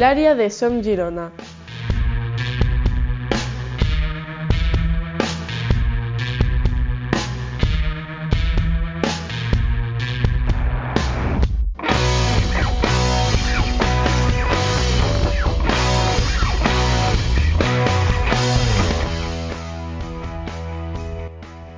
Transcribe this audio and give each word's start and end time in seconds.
el 0.00 0.04
área 0.04 0.34
de 0.34 0.48
Som 0.48 0.82
Girona. 0.82 1.30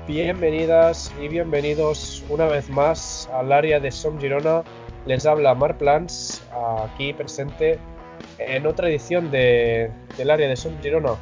Bienvenidas 0.06 1.12
y 1.20 1.26
bienvenidos 1.26 2.22
una 2.28 2.46
vez 2.46 2.70
más 2.70 3.28
al 3.32 3.50
área 3.50 3.80
de 3.80 3.90
Som 3.90 4.20
Girona. 4.20 4.62
Les 5.06 5.26
habla 5.26 5.56
Mar 5.56 5.76
Plans, 5.76 6.40
aquí 6.84 7.12
presente 7.12 7.80
en 8.38 8.66
otra 8.66 8.88
edición 8.88 9.30
de, 9.30 9.90
del 10.16 10.30
área 10.30 10.48
de 10.48 10.56
Som 10.56 10.80
Girona. 10.82 11.14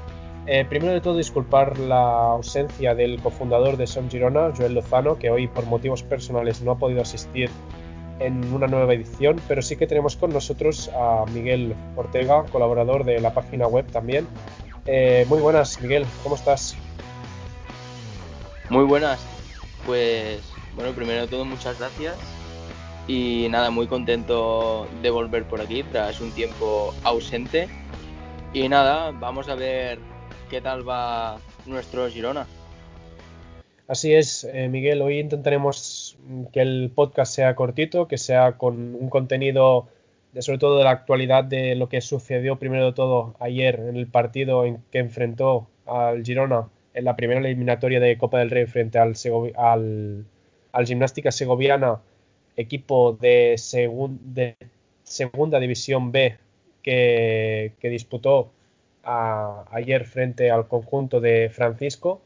Eh, 0.47 0.65
primero 0.69 0.93
de 0.93 1.01
todo, 1.01 1.17
disculpar 1.17 1.79
la 1.79 2.33
ausencia 2.33 2.95
del 2.95 3.21
cofundador 3.21 3.77
de 3.77 3.87
Som 3.87 4.11
Girona, 4.11 4.53
Joel 4.57 4.75
Lozano, 4.75 5.19
que 5.19 5.31
hoy 5.31 5.47
por 5.49 5.67
motivos 5.67 6.03
personales 6.03 6.63
no 6.63 6.73
ha 6.73 6.79
podido 6.79 7.03
asistir 7.03 7.51
en 8.19 8.53
una 8.53 8.67
nueva 8.67 8.95
edición, 8.95 9.41
pero 9.49 9.63
sí 9.63 9.77
que 9.77 9.87
tenemos 9.87 10.17
con 10.17 10.31
nosotros 10.33 10.91
a 10.95 11.25
Miguel 11.33 11.75
Ortega, 11.97 12.45
colaborador 12.51 13.05
de 13.05 13.21
la 13.21 13.33
página 13.33 13.67
web 13.67 13.87
también. 13.91 14.27
Eh, 14.87 15.25
muy 15.29 15.41
buenas, 15.41 15.81
Miguel, 15.81 16.07
¿cómo 16.23 16.35
estás? 16.35 16.77
Muy 18.69 18.85
buenas. 18.85 19.21
Pues 19.87 20.41
bueno, 20.75 20.93
primero 20.93 21.23
de 21.23 21.29
todo 21.29 21.45
muchas 21.45 21.79
gracias 21.79 22.40
y 23.11 23.49
nada, 23.49 23.71
muy 23.71 23.89
contento 23.89 24.87
de 25.03 25.11
volver 25.11 25.43
por 25.43 25.61
aquí 25.61 25.83
tras 25.83 26.21
un 26.21 26.31
tiempo 26.31 26.95
ausente. 27.03 27.67
Y 28.53 28.69
nada, 28.69 29.11
vamos 29.11 29.49
a 29.49 29.57
ver 29.57 29.99
qué 30.49 30.61
tal 30.61 30.89
va 30.89 31.41
nuestro 31.67 32.09
Girona. 32.09 32.47
Así 33.89 34.15
es, 34.15 34.45
eh, 34.45 34.69
Miguel, 34.69 35.03
hoy 35.03 35.19
intentaremos 35.19 36.19
que 36.53 36.61
el 36.61 36.93
podcast 36.95 37.35
sea 37.35 37.57
cortito, 37.57 38.07
que 38.07 38.17
sea 38.17 38.53
con 38.53 38.95
un 38.95 39.11
contenido 39.11 39.89
de 40.33 40.43
sobre 40.43 40.59
todo 40.59 40.79
de 40.79 40.85
la 40.85 40.91
actualidad 40.91 41.43
de 41.43 41.75
lo 41.75 41.89
que 41.89 42.01
sucedió 42.01 42.61
primero 42.61 42.87
de 42.87 42.93
todo 42.93 43.35
ayer 43.41 43.81
en 43.89 43.97
el 43.97 44.07
partido 44.07 44.65
en 44.65 44.85
que 44.93 45.01
enfrentó 45.01 45.67
al 45.85 46.23
Girona 46.23 46.69
en 46.95 47.05
la 47.05 47.17
primera 47.17 47.41
eliminatoria 47.41 47.99
de 47.99 48.17
Copa 48.17 48.39
del 48.39 48.51
Rey 48.51 48.67
frente 48.67 49.01
al, 49.01 49.15
al, 49.57 50.27
al 50.71 50.87
Gimnástica 50.87 51.33
Segoviana, 51.33 51.99
equipo 52.57 53.13
de, 53.21 53.57
de 54.25 54.57
Segunda 55.03 55.59
División 55.59 56.13
B 56.13 56.39
que, 56.83 57.73
disputó 57.83 58.53
ayer 59.03 60.05
frente 60.05 60.51
al 60.51 60.69
conjunto 60.69 61.21
de 61.21 61.51
Francisco. 61.51 62.21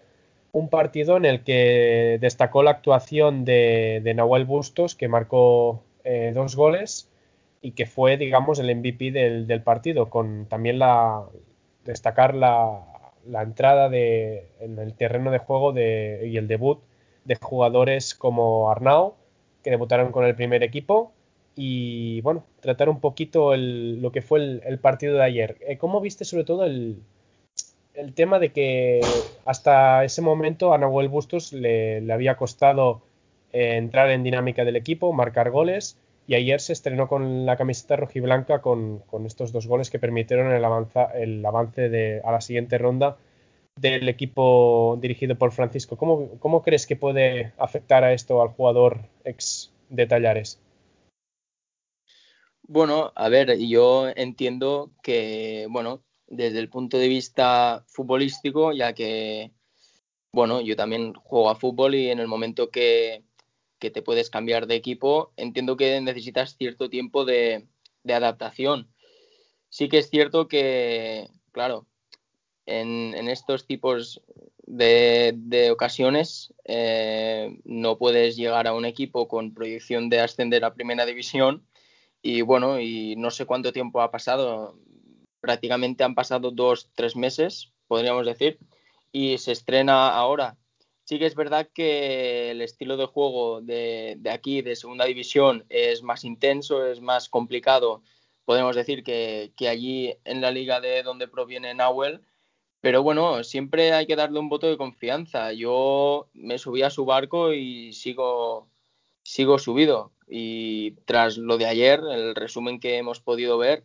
Un 0.53 0.69
partido 0.69 1.17
en 1.17 1.25
el 1.25 1.43
que 1.43 2.19
destacó 2.21 2.63
la 2.63 2.73
actuación 2.73 3.45
de, 3.45 4.13
Nahuel 4.15 4.45
Bustos, 4.45 4.95
que 4.95 5.09
marcó 5.09 5.83
eh, 6.05 6.33
dos 6.35 6.55
goles 6.57 7.11
y 7.61 7.73
que 7.73 7.87
fue, 7.87 8.17
digamos, 8.17 8.59
el 8.59 8.75
MVP 8.77 9.11
del, 9.11 9.47
del 9.47 9.63
partido, 9.63 10.11
con 10.11 10.47
también 10.47 10.79
la 10.79 11.25
destacar 11.85 12.35
la, 12.35 12.83
la 13.27 13.43
entrada 13.43 13.89
de, 13.89 14.49
en 14.61 14.79
el 14.79 14.95
terreno 14.95 15.31
de 15.31 15.39
juego 15.39 15.73
de, 15.73 16.29
y 16.31 16.37
el 16.37 16.49
debut 16.49 16.81
de 17.25 17.37
jugadores 17.37 18.15
como 18.15 18.71
Arnau, 18.71 19.15
que 19.65 19.71
debutaron 19.71 20.13
con 20.13 20.25
el 20.25 20.37
primer 20.37 20.63
equipo, 20.63 21.13
y 21.57 22.21
bueno, 22.21 22.45
tratar 22.61 22.89
un 22.89 23.01
poquito 23.01 23.57
lo 23.57 24.13
que 24.13 24.23
fue 24.23 24.61
el, 24.65 24.79
partido 24.79 25.15
de 25.15 25.25
ayer. 25.25 25.57
Eh, 25.61 25.79
¿Cómo 25.79 26.01
viste 26.01 26.25
sobre 26.25 26.45
todo 26.45 26.65
el, 26.65 27.03
el, 27.95 28.13
tema 28.15 28.39
de 28.39 28.53
que 28.53 29.01
hasta 29.45 30.05
ese 30.05 30.21
momento 30.21 30.75
a 30.75 30.79
Nahuel 30.79 31.09
Bustos 31.09 31.53
le, 31.53 32.01
le 32.01 32.13
había 32.13 32.37
costado 32.37 33.03
eh, 33.53 33.77
entrar 33.77 34.11
en 34.11 34.23
dinámica 34.23 34.65
del 34.65 34.77
equipo, 34.77 35.13
marcar 35.13 35.51
goles? 35.51 35.99
y 36.27 36.35
ayer 36.35 36.61
se 36.61 36.73
estrenó 36.73 37.09
con 37.09 37.45
la 37.45 37.57
camiseta 37.57 37.97
rojiblanca 37.97 38.63
con, 38.63 39.01
con 39.01 39.27
estos 39.27 39.53
dos 39.53 39.67
goles 39.67 39.91
que 39.91 39.99
permitieron 39.99 40.53
el, 40.53 40.65
el 41.15 41.45
avance 41.45 41.89
de, 41.89 42.23
a 42.25 42.33
la 42.33 42.41
siguiente 42.41 42.79
ronda 42.79 43.19
del 43.77 44.09
equipo 44.09 44.99
dirigido 45.01 45.37
por 45.37 45.53
Francisco. 45.53 45.97
¿Cómo, 45.97 46.39
¿Cómo, 46.39 46.63
crees 46.63 46.87
que 46.87 46.97
puede 46.97 47.53
afectar 47.59 48.05
a 48.05 48.13
esto 48.13 48.41
al 48.41 48.49
jugador 48.49 49.09
ex 49.25 49.73
de 49.89 50.07
Tallares? 50.07 50.61
Bueno, 52.63 53.13
a 53.15 53.29
ver, 53.29 53.59
yo 53.59 54.09
entiendo 54.15 54.91
que, 55.03 55.67
bueno, 55.71 56.03
desde 56.27 56.61
el 56.61 56.71
punto 56.71 56.99
de 56.99 57.09
vista 57.09 57.85
futbolístico, 57.89 58.73
ya 58.73 58.95
que, 58.95 59.53
bueno, 60.33 60.61
yo 60.61 60.75
también 60.77 61.13
juego 61.15 61.51
a 61.51 61.57
fútbol 61.57 61.95
y 61.95 62.11
en 62.11 62.21
el 62.21 62.27
momento 62.27 62.71
que, 62.71 63.23
que 63.85 63.91
te 63.91 64.01
puedes 64.01 64.31
cambiar 64.31 64.67
de 64.67 64.77
equipo, 64.77 65.35
entiendo 65.37 65.77
que 65.77 66.01
necesitas 66.01 66.57
cierto 66.57 66.89
tiempo 66.89 67.27
de, 67.27 67.67
adaptación. 68.09 68.89
Sí 69.69 69.91
que 69.91 69.99
es 69.99 70.09
cierto 70.09 70.49
que, 70.49 71.29
claro, 71.53 71.87
en, 72.67 73.29
estos 73.29 73.67
tipos 73.67 74.23
de, 74.67 75.69
ocasiones 75.73 76.55
eh, 76.65 77.59
no 77.65 77.99
puedes 77.99 78.37
llegar 78.37 78.67
a 78.67 78.75
un 78.75 78.85
equipo 78.85 79.29
con 79.29 79.55
proyección 79.55 80.09
de 80.09 80.21
ascender 80.21 80.65
a 80.65 80.75
primera 80.75 81.07
división 81.07 81.67
y 82.23 82.43
bueno, 82.43 82.81
y 82.81 83.17
no 83.17 83.31
sé 83.31 83.45
cuánto 83.47 83.73
tiempo 83.73 84.01
ha 84.01 84.11
pasado, 84.11 84.79
prácticamente 85.41 86.05
han 86.05 86.15
pasado 86.15 86.51
dos, 86.51 86.91
tres 86.95 87.17
meses, 87.17 87.73
podríamos 87.87 88.25
decir, 88.25 88.59
y 89.13 89.39
se 89.39 89.53
estrena 89.53 90.09
ahora 90.09 90.57
Sí 91.05 91.19
que 91.19 91.27
es 91.27 91.35
verdad 91.35 91.69
que 91.73 92.51
el 92.51 92.63
estilo 92.63 92.97
de 92.97 93.05
juego 93.05 93.61
de, 93.61 94.19
aquí, 94.33 94.63
de 94.63 94.75
segunda 94.75 95.05
división, 95.05 95.67
es 95.69 96.03
más 96.03 96.25
intenso, 96.25 96.87
es 96.87 97.03
más 97.03 97.29
complicado, 97.29 98.03
podemos 98.47 98.75
decir, 98.75 99.05
que, 99.05 99.53
allí 99.69 100.15
en 100.25 100.41
la 100.41 100.51
liga 100.51 100.81
de 100.81 101.03
donde 101.03 101.29
proviene 101.29 101.75
Nahuel. 101.75 102.23
Pero 102.85 103.03
bueno, 103.03 103.43
siempre 103.45 103.95
hay 103.95 104.05
que 104.05 104.15
darle 104.15 104.39
un 104.39 104.51
voto 104.51 104.69
de 104.69 104.77
confianza. 104.77 105.55
Yo 105.55 106.29
me 106.35 106.59
subí 106.59 106.83
a 106.83 106.91
su 106.91 107.07
barco 107.07 107.55
y 107.55 107.95
sigo, 107.95 108.69
sigo 109.23 109.59
subido. 109.59 110.13
Y 110.29 110.91
tras 111.07 111.39
lo 111.39 111.57
de 111.57 111.65
ayer, 111.65 112.01
el 112.13 112.35
resumen 112.35 112.81
que 112.81 112.99
hemos 112.99 113.21
podido 113.21 113.57
ver, 113.57 113.85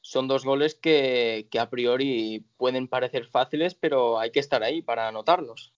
son 0.00 0.28
dos 0.28 0.46
goles 0.46 0.74
que, 0.74 1.46
que 1.50 1.58
a 1.58 1.68
priori 1.68 2.42
pueden 2.56 2.88
parecer 2.88 3.26
fáciles, 3.26 3.74
pero 3.74 4.18
hay 4.18 4.30
que 4.30 4.40
estar 4.40 4.62
ahí 4.62 4.80
para 4.80 5.08
anotarlos. 5.08 5.74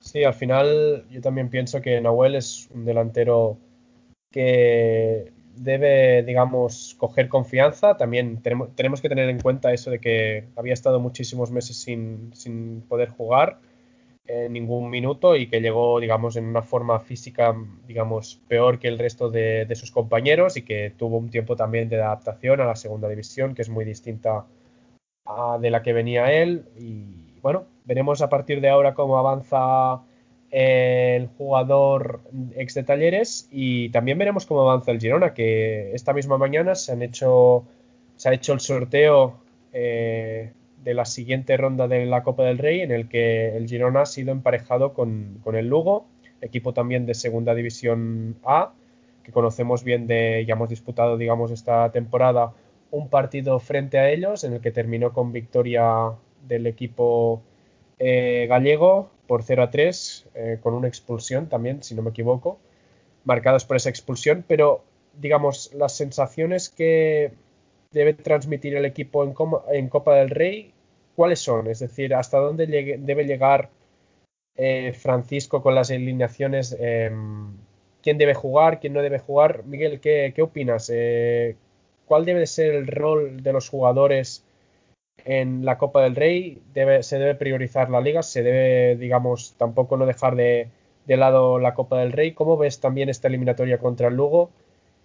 Sí, 0.00 0.22
al 0.22 0.34
final 0.34 1.06
yo 1.08 1.22
también 1.22 1.48
pienso 1.48 1.80
que 1.80 1.98
Nahuel 2.02 2.34
es 2.34 2.68
un 2.74 2.84
delantero 2.84 3.56
que 4.30 5.32
debe, 5.56 6.22
digamos, 6.22 6.94
coger 6.98 7.28
confianza. 7.28 7.96
También 7.96 8.42
tenemos, 8.42 8.74
tenemos 8.74 9.00
que 9.00 9.08
tener 9.08 9.28
en 9.28 9.40
cuenta 9.40 9.72
eso 9.72 9.90
de 9.90 9.98
que 9.98 10.44
había 10.56 10.74
estado 10.74 11.00
muchísimos 11.00 11.50
meses 11.50 11.76
sin, 11.76 12.82
poder 12.88 13.10
jugar 13.10 13.58
en 14.26 14.54
ningún 14.54 14.88
minuto 14.88 15.36
y 15.36 15.48
que 15.48 15.60
llegó, 15.60 16.00
digamos, 16.00 16.36
en 16.36 16.46
una 16.46 16.62
forma 16.62 16.98
física, 17.00 17.54
digamos, 17.86 18.40
peor 18.48 18.78
que 18.78 18.88
el 18.88 18.98
resto 18.98 19.30
de, 19.30 19.66
de 19.66 19.74
sus 19.74 19.90
compañeros 19.90 20.56
y 20.56 20.62
que 20.62 20.92
tuvo 20.96 21.18
un 21.18 21.30
tiempo 21.30 21.56
también 21.56 21.88
de 21.88 21.96
adaptación 21.96 22.60
a 22.60 22.64
la 22.64 22.76
segunda 22.76 23.08
división, 23.08 23.54
que 23.54 23.62
es 23.62 23.68
muy 23.68 23.84
distinta 23.84 24.46
a 25.26 25.58
de 25.60 25.70
la 25.70 25.82
que 25.82 25.92
venía 25.92 26.32
él. 26.32 26.64
Y 26.78 27.38
bueno, 27.40 27.66
veremos 27.84 28.22
a 28.22 28.28
partir 28.28 28.60
de 28.60 28.68
ahora 28.70 28.94
cómo 28.94 29.18
avanza 29.18 30.02
el 30.56 31.26
jugador 31.36 32.20
ex 32.54 32.74
de 32.74 32.84
Talleres 32.84 33.48
y 33.50 33.88
también 33.88 34.18
veremos 34.18 34.46
cómo 34.46 34.60
avanza 34.60 34.92
el 34.92 35.00
Girona, 35.00 35.34
que 35.34 35.92
esta 35.94 36.12
misma 36.12 36.38
mañana 36.38 36.76
se 36.76 36.92
han 36.92 37.02
hecho 37.02 37.64
se 38.14 38.28
ha 38.28 38.32
hecho 38.32 38.52
el 38.52 38.60
sorteo 38.60 39.40
eh, 39.72 40.52
de 40.84 40.94
la 40.94 41.06
siguiente 41.06 41.56
ronda 41.56 41.88
de 41.88 42.06
la 42.06 42.22
Copa 42.22 42.44
del 42.44 42.58
Rey 42.58 42.82
en 42.82 42.92
el 42.92 43.08
que 43.08 43.56
el 43.56 43.66
Girona 43.66 44.02
ha 44.02 44.06
sido 44.06 44.30
emparejado 44.30 44.94
con, 44.94 45.42
el 45.52 45.66
Lugo, 45.66 46.06
equipo 46.40 46.72
también 46.72 47.04
de 47.04 47.14
Segunda 47.14 47.52
División 47.52 48.36
A, 48.44 48.74
que 49.24 49.32
conocemos 49.32 49.82
bien 49.82 50.06
de, 50.06 50.44
ya 50.46 50.54
hemos 50.54 50.68
disputado, 50.68 51.16
digamos, 51.16 51.50
esta 51.50 51.90
temporada 51.90 52.52
un 52.92 53.08
partido 53.08 53.58
frente 53.58 53.98
a 53.98 54.08
ellos 54.08 54.44
en 54.44 54.52
el 54.52 54.60
que 54.60 54.70
terminó 54.70 55.12
con 55.12 55.32
victoria 55.32 56.12
del 56.46 56.68
equipo 56.68 57.42
eh, 57.98 58.46
gallego 58.48 59.10
por 59.26 59.42
0 59.42 59.62
a 59.62 59.70
3, 59.70 60.26
eh, 60.34 60.58
con 60.62 60.74
una 60.74 60.88
expulsión 60.88 61.48
también, 61.48 61.82
si 61.82 61.94
no 61.94 62.02
me 62.02 62.10
equivoco, 62.10 62.58
marcados 63.24 63.64
por 63.64 63.76
esa 63.76 63.88
expulsión, 63.88 64.44
pero 64.46 64.84
digamos, 65.18 65.72
las 65.74 65.96
sensaciones 65.96 66.68
que 66.68 67.32
debe 67.92 68.14
transmitir 68.14 68.76
el 68.76 68.84
equipo 68.84 69.24
en, 69.24 69.88
Copa 69.88 70.16
del 70.16 70.30
Rey, 70.30 70.72
¿cuáles 71.14 71.38
son? 71.38 71.68
Es 71.68 71.78
decir, 71.78 72.14
¿hasta 72.14 72.38
dónde 72.38 72.66
debe 72.66 73.24
llegar 73.24 73.70
eh, 74.56 74.92
Francisco 74.92 75.62
con 75.62 75.74
las 75.74 75.90
alineaciones? 75.90 76.76
Em, 76.78 77.56
¿Quién 78.02 78.18
debe 78.18 78.34
jugar? 78.34 78.80
¿Quién 78.80 78.92
no 78.92 79.02
debe 79.02 79.20
jugar? 79.20 79.64
Miguel, 79.64 80.00
¿qué, 80.00 80.34
opinas? 80.42 80.92
cuál 82.06 82.24
debe 82.26 82.46
ser 82.46 82.74
el 82.74 82.86
rol 82.86 83.42
de 83.42 83.52
los 83.52 83.70
jugadores 83.70 84.44
en 85.24 85.64
la 85.64 85.78
Copa 85.78 86.02
del 86.02 86.16
Rey. 86.16 86.62
se 87.00 87.18
debe 87.18 87.34
priorizar 87.34 87.90
la 87.90 88.00
liga, 88.00 88.22
se 88.22 88.42
debe, 88.42 88.96
digamos, 88.96 89.54
tampoco 89.56 89.96
no 89.96 90.06
dejar 90.06 90.36
de, 90.36 90.70
lado 91.06 91.58
la 91.58 91.74
Copa 91.74 91.98
del 91.98 92.12
Rey. 92.12 92.32
¿Cómo 92.32 92.56
ves 92.56 92.80
también 92.80 93.08
esta 93.08 93.28
eliminatoria 93.28 93.78
contra 93.78 94.08
el 94.08 94.14
Lugo? 94.14 94.50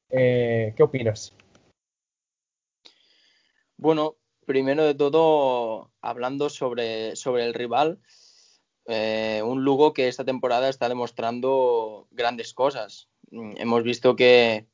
Eh, 0.09 0.73
¿Qué 0.75 0.83
opinas? 0.83 1.33
Bueno, 3.77 4.15
primero 4.45 4.83
de 4.83 4.95
todo, 4.95 5.91
hablando 6.01 6.49
sobre, 6.49 7.13
el 7.13 7.53
rival, 7.53 7.99
eh, 8.85 9.41
un 9.45 9.63
Lugo 9.63 9.93
que 9.93 10.09
esta 10.09 10.25
temporada 10.25 10.67
está 10.67 10.89
demostrando 10.89 12.07
grandes 12.11 12.53
cosas. 12.53 13.07
Mm, 13.31 13.53
hemos 13.57 13.83
visto 13.83 14.17
que, 14.17 14.65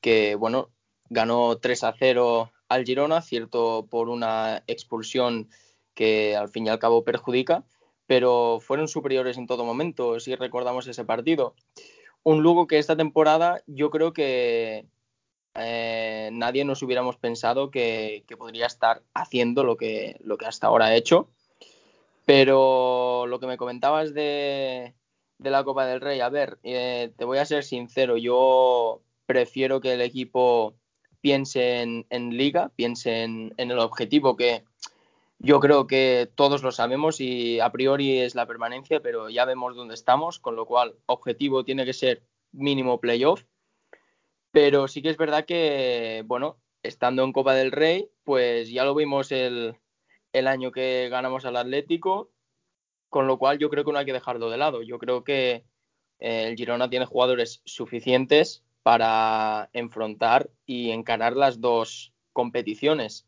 que 0.00 0.34
bueno, 0.34 0.70
ganó 1.10 1.58
3 1.58 1.84
a 1.84 1.94
0 1.98 2.52
al 2.72 2.84
Girona, 2.84 3.20
cierto 3.20 3.86
por 3.90 4.08
una 4.08 4.62
expulsión 4.66 5.48
que 5.94 6.36
al 6.36 6.48
fin 6.48 6.66
y 6.66 6.70
al 6.70 6.78
cabo 6.78 7.04
perjudica, 7.04 7.64
pero 8.06 8.60
fueron 8.60 8.88
superiores 8.88 9.36
en 9.36 9.46
todo 9.46 9.64
momento, 9.64 10.18
si 10.20 10.34
recordamos 10.34 10.86
ese 10.86 11.04
partido. 11.04 11.54
Un 12.22 12.42
Lugo 12.42 12.66
que 12.66 12.78
esta 12.78 12.96
temporada 12.96 13.62
yo 13.66 13.90
creo 13.90 14.12
que 14.12 14.86
eh, 15.54 16.30
nadie 16.32 16.64
nos 16.64 16.82
hubiéramos 16.82 17.16
pensado 17.16 17.70
que, 17.70 18.24
podría 18.38 18.66
estar 18.66 19.02
haciendo 19.12 19.64
lo 19.64 19.76
que, 19.76 20.18
hasta 20.46 20.68
ahora 20.68 20.86
ha 20.86 20.96
hecho. 20.96 21.28
Pero 22.24 23.26
lo 23.26 23.40
que 23.40 23.46
me 23.46 23.56
comentabas 23.56 24.14
de, 24.14 24.94
la 25.38 25.64
Copa 25.64 25.86
del 25.86 26.00
Rey, 26.00 26.20
a 26.20 26.28
ver, 26.28 26.58
eh, 26.62 27.12
te 27.16 27.24
voy 27.24 27.38
a 27.38 27.44
ser 27.44 27.64
sincero, 27.64 28.16
yo 28.16 29.02
prefiero 29.26 29.80
que 29.80 29.94
el 29.94 30.00
equipo 30.00 30.74
piense 31.22 31.80
en, 31.80 32.36
liga, 32.36 32.70
piense 32.76 33.22
en, 33.22 33.54
el 33.56 33.78
objetivo 33.78 34.36
que 34.36 34.64
yo 35.38 35.60
creo 35.60 35.86
que 35.86 36.30
todos 36.34 36.62
lo 36.62 36.72
sabemos 36.72 37.20
y 37.20 37.60
a 37.60 37.70
priori 37.70 38.18
es 38.20 38.34
la 38.34 38.46
permanencia, 38.46 39.00
pero 39.00 39.30
ya 39.30 39.44
vemos 39.44 39.74
dónde 39.74 39.94
estamos, 39.94 40.38
con 40.38 40.56
lo 40.56 40.66
cual 40.66 40.94
objetivo 41.06 41.64
tiene 41.64 41.84
que 41.84 41.94
ser 41.94 42.22
mínimo 42.52 43.00
playoff. 43.00 43.44
Pero 44.50 44.88
sí 44.88 45.00
que 45.00 45.10
es 45.10 45.16
verdad 45.16 45.46
que, 45.46 46.22
bueno, 46.26 46.58
estando 46.82 47.24
en 47.24 47.32
Copa 47.32 47.54
del 47.54 47.72
Rey, 47.72 48.10
pues 48.24 48.68
ya 48.70 48.84
lo 48.84 48.94
vimos 48.94 49.32
el, 49.32 49.76
el 50.32 50.46
año 50.46 50.72
que 50.72 51.08
ganamos 51.08 51.44
al 51.44 51.56
Atlético, 51.56 52.30
con 53.08 53.26
lo 53.26 53.38
cual 53.38 53.58
yo 53.58 53.70
creo 53.70 53.84
que 53.84 53.92
no 53.92 53.98
hay 53.98 54.06
que 54.06 54.12
dejarlo 54.12 54.50
de 54.50 54.58
lado. 54.58 54.82
Yo 54.82 54.98
creo 54.98 55.24
que 55.24 55.64
eh, 56.18 56.48
el 56.48 56.56
Girona 56.56 56.90
tiene 56.90 57.06
jugadores 57.06 57.62
suficientes 57.64 58.64
para 58.82 59.70
enfrentar 59.72 60.50
y 60.66 60.90
encarar 60.90 61.36
las 61.36 61.60
dos 61.60 62.12
competiciones. 62.32 63.26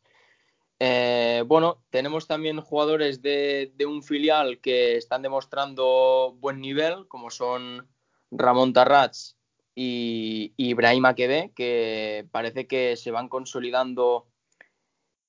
Eh, 0.79 1.43
bueno, 1.47 1.83
tenemos 1.89 2.27
también 2.27 2.59
jugadores 2.59 3.21
de, 3.21 3.71
un 3.87 4.03
filial 4.03 4.59
que 4.59 4.97
están 4.97 5.21
demostrando 5.21 6.35
buen 6.39 6.59
nivel, 6.59 7.07
como 7.07 7.29
son 7.29 7.87
Ramón 8.31 8.73
Tarrats 8.73 9.37
y, 9.73 10.53
Ibrahim 10.57 11.05
Akebe, 11.05 11.53
que 11.55 12.27
parece 12.31 12.67
que 12.67 12.97
se 12.97 13.11
van 13.11 13.29
consolidando 13.29 14.27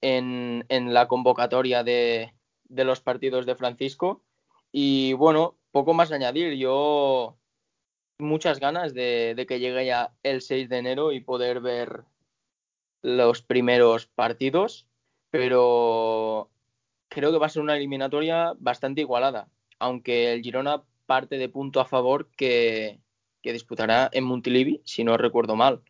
en, 0.00 0.64
la 0.68 1.06
convocatoria 1.06 1.84
de, 1.84 2.34
los 2.68 3.00
partidos 3.00 3.46
de 3.46 3.56
Francisco. 3.56 4.24
Y 4.72 5.12
bueno, 5.12 5.58
poco 5.70 5.94
más 5.94 6.10
añadir. 6.10 6.54
Yo 6.54 7.38
muchas 8.18 8.60
ganas 8.60 8.94
de, 8.94 9.44
que 9.48 9.60
llegue 9.60 9.86
ya 9.86 10.12
el 10.22 10.42
6 10.42 10.68
de 10.68 10.78
enero 10.78 11.12
y 11.12 11.20
poder 11.20 11.60
ver 11.60 12.04
los 13.02 13.42
primeros 13.42 14.06
partidos, 14.06 14.88
pero 15.30 16.50
creo 17.08 17.32
que 17.32 17.38
va 17.38 17.46
a 17.46 17.50
ser 17.50 17.62
una 17.62 17.76
eliminatoria 17.76 18.54
bastante 18.58 19.02
igualada, 19.02 19.48
aunque 19.78 20.32
el 20.32 20.42
Girona 20.42 20.82
parte 21.06 21.38
de 21.38 21.48
punto 21.48 21.80
a 21.80 21.84
favor 21.84 22.28
que, 22.36 22.98
que 23.42 23.52
disputará 23.52 24.10
en 24.12 24.24
Montilivi, 24.24 24.82
si 24.84 25.04
no 25.04 25.16
recuerdo 25.16 25.54
mal. 25.54 25.82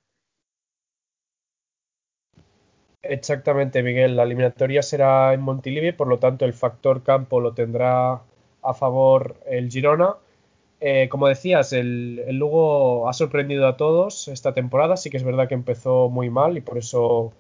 Exactamente, 3.03 3.83
Miguel. 3.83 4.17
La 4.17 4.25
eliminatoria 4.25 4.83
será 4.83 5.33
en 5.33 5.41
Montilivi, 5.41 5.93
por 5.93 6.09
lo 6.09 6.19
tanto 6.19 6.45
el 6.45 6.53
factor 6.53 7.03
campo 7.03 7.41
lo 7.41 7.55
tendrá 7.55 8.21
a 8.63 8.75
favor 8.75 9.41
el 9.47 9.71
Girona. 9.71 10.17
Eh, 10.81 11.09
como 11.09 11.27
decías, 11.29 11.73
el, 11.73 12.37
Lugo 12.37 13.09
ha 13.09 13.13
sorprendido 13.13 13.67
a 13.67 13.77
todos 13.77 14.29
esta 14.29 14.55
temporada. 14.55 14.97
Sí 14.97 15.11
que 15.11 15.17
es 15.17 15.25
verdad 15.25 15.49
que 15.49 15.55
empezó 15.55 16.09
muy 16.11 16.31
mal 16.31 16.57
y 16.57 16.61
por 16.61 16.79
eso 16.79 17.33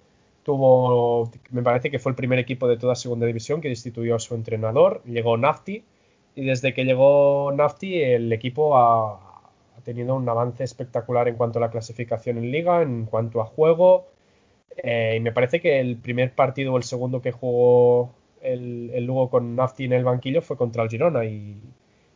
tuvo, 0.43 1.31
me 1.50 1.62
parece 1.62 1.91
que 1.91 1.99
fue 1.99 2.12
el 2.12 2.17
primer 2.17 2.38
equipo 2.38 2.69
de 2.69 2.77
toda 2.77 2.94
segunda 2.94 3.27
división 3.27 3.61
que 3.61 3.69
destituyó 3.69 4.17
a 4.17 4.19
su 4.19 4.35
entrenador. 4.35 5.03
Llegó 5.05 5.37
Nafti 5.37 5.85
y 6.35 6.44
desde 6.44 6.75
que 6.75 6.85
llegó 6.85 7.53
Nafti 7.53 8.03
el 8.03 8.33
equipo 8.33 8.77
ha, 8.77 9.21
tenido 9.85 10.17
un 10.17 10.29
avance 10.29 10.65
espectacular 10.65 11.29
en 11.29 11.37
cuanto 11.37 11.59
a 11.59 11.62
la 11.62 11.71
clasificación 11.71 12.39
en 12.39 12.50
liga, 12.50 12.82
en 12.82 13.06
cuanto 13.06 13.41
a 13.41 13.44
juego 13.44 14.06
eh, 14.77 15.15
y 15.17 15.21
me 15.21 15.32
parece 15.32 15.61
que 15.61 15.81
el 15.81 15.97
primer 15.97 16.35
partido 16.35 16.73
o 16.73 16.77
el 16.77 16.82
segundo 16.82 17.23
que 17.23 17.32
jugó 17.32 18.15
el, 18.43 19.05
Lugo 19.05 19.31
con 19.31 19.56
Nafti 19.56 19.85
en 19.85 19.94
el 19.94 20.05
banquillo 20.05 20.43
fue 20.43 20.56
contra 20.56 20.82
el 20.82 20.91
Girona 20.91 21.25
y, 21.25 21.59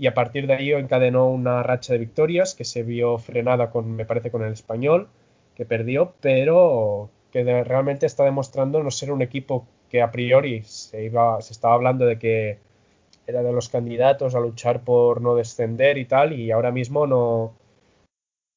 a 0.07 0.15
partir 0.15 0.47
de 0.47 0.55
ahí 0.55 0.73
encadenó 0.73 1.31
una 1.31 1.63
racha 1.63 1.93
de 1.93 1.99
victorias 1.99 2.55
que 2.55 2.65
se 2.65 2.83
vio 2.83 3.19
frenada 3.19 3.71
con, 3.71 3.91
me 3.93 4.05
parece, 4.07 4.31
con 4.31 4.43
el 4.43 4.53
español, 4.53 5.09
que 5.55 5.65
perdió, 5.65 6.15
pero 6.21 7.11
que 7.31 7.45
realmente 7.65 8.07
está 8.07 8.25
demostrando 8.25 8.83
no 8.83 8.91
ser 8.91 9.13
un 9.13 9.23
equipo 9.23 9.67
que 9.89 10.03
a 10.03 10.11
priori 10.11 10.63
se, 10.65 11.05
iba, 11.05 11.41
se 11.43 11.53
estaba 11.53 11.75
hablando 11.75 12.07
de 12.07 12.19
que 12.19 12.59
era 13.27 13.43
de 13.43 13.53
los 13.53 13.69
candidatos 13.69 14.35
a 14.35 14.41
luchar 14.41 14.83
por 14.83 15.21
no 15.21 15.35
descender 15.35 15.99
y 15.99 16.05
tal, 16.07 16.33
y 16.33 16.51
ahora 16.51 16.73
mismo 16.73 17.07
no, 17.07 17.53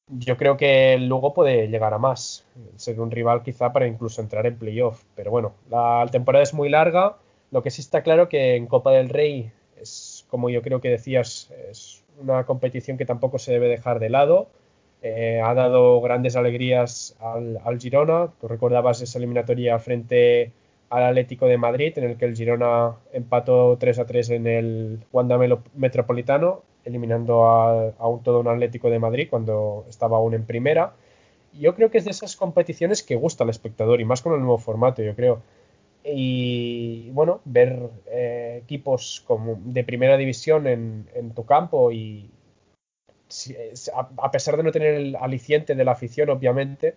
yo 0.08 0.36
creo 0.36 0.56
que 0.56 0.94
el 0.94 1.10
puede 1.34 1.68
llegar 1.68 1.94
a 1.94 1.98
más, 1.98 2.44
ser 2.76 3.00
un 3.00 3.10
rival 3.10 3.42
quizá 3.42 3.72
para 3.72 3.86
incluso 3.86 4.20
entrar 4.20 4.46
en 4.46 4.58
playoff. 4.58 5.02
Pero 5.14 5.30
bueno, 5.30 5.54
la 5.70 6.06
temporada 6.10 6.42
es 6.42 6.54
muy 6.54 6.68
larga. 6.68 7.16
Lo 7.50 7.62
que 7.62 7.70
sí 7.70 7.80
está 7.80 8.02
claro 8.02 8.28
que 8.28 8.56
en 8.56 8.66
Copa 8.66 8.92
del 8.92 9.08
Rey 9.08 9.50
es, 9.80 10.13
como 10.34 10.50
yo 10.50 10.62
creo 10.62 10.80
que 10.80 10.90
decías, 10.90 11.52
es 11.70 12.02
una 12.20 12.42
competición 12.42 12.98
que 12.98 13.06
tampoco 13.06 13.38
se 13.38 13.52
debe 13.52 13.68
dejar 13.68 14.00
de 14.00 14.10
lado. 14.10 14.48
Eh, 15.00 15.40
ha 15.40 15.54
dado 15.54 16.00
grandes 16.00 16.34
alegrías 16.34 17.16
al, 17.20 17.78
Girona. 17.78 18.32
Tú 18.40 18.48
recordabas 18.48 19.00
esa 19.00 19.18
eliminatoria 19.18 19.78
frente 19.78 20.50
al 20.90 21.04
Atlético 21.04 21.46
de 21.46 21.56
Madrid, 21.56 21.96
en 21.98 22.02
el 22.02 22.16
que 22.16 22.24
el 22.24 22.34
Girona 22.34 22.96
empató 23.12 23.76
3 23.78 23.96
a 24.00 24.06
3 24.06 24.30
en 24.30 24.46
el 24.48 25.04
Wanda 25.12 25.38
Metropolitano 25.76 26.62
eliminando 26.84 27.44
a, 27.44 28.08
un 28.08 28.20
todo 28.24 28.40
un 28.40 28.48
Atlético 28.48 28.90
de 28.90 28.98
Madrid 28.98 29.28
cuando 29.30 29.86
estaba 29.88 30.16
aún 30.16 30.34
en 30.34 30.46
primera. 30.46 30.94
Yo 31.52 31.76
creo 31.76 31.92
que 31.92 31.98
es 31.98 32.04
de 32.04 32.10
esas 32.10 32.34
competiciones 32.34 33.04
que 33.04 33.14
gusta 33.14 33.44
al 33.44 33.50
espectador 33.50 34.00
y 34.00 34.04
más 34.04 34.20
con 34.20 34.32
el 34.32 34.40
nuevo 34.40 34.58
formato, 34.58 35.00
yo 35.00 35.14
creo. 35.14 35.42
Y 36.04 37.10
bueno, 37.10 37.40
ver 37.44 37.90
eh, 38.06 38.60
equipos 38.62 39.24
como 39.26 39.58
de 39.64 39.84
primera 39.84 40.16
división 40.16 40.66
en, 40.66 41.32
tu 41.34 41.46
campo 41.46 41.90
y 41.90 42.30
a, 43.94 44.30
pesar 44.30 44.56
de 44.56 44.62
no 44.62 44.72
tener 44.72 44.94
el 44.94 45.16
aliciente 45.16 45.74
de 45.74 45.84
la 45.84 45.92
afición, 45.92 46.28
obviamente, 46.30 46.94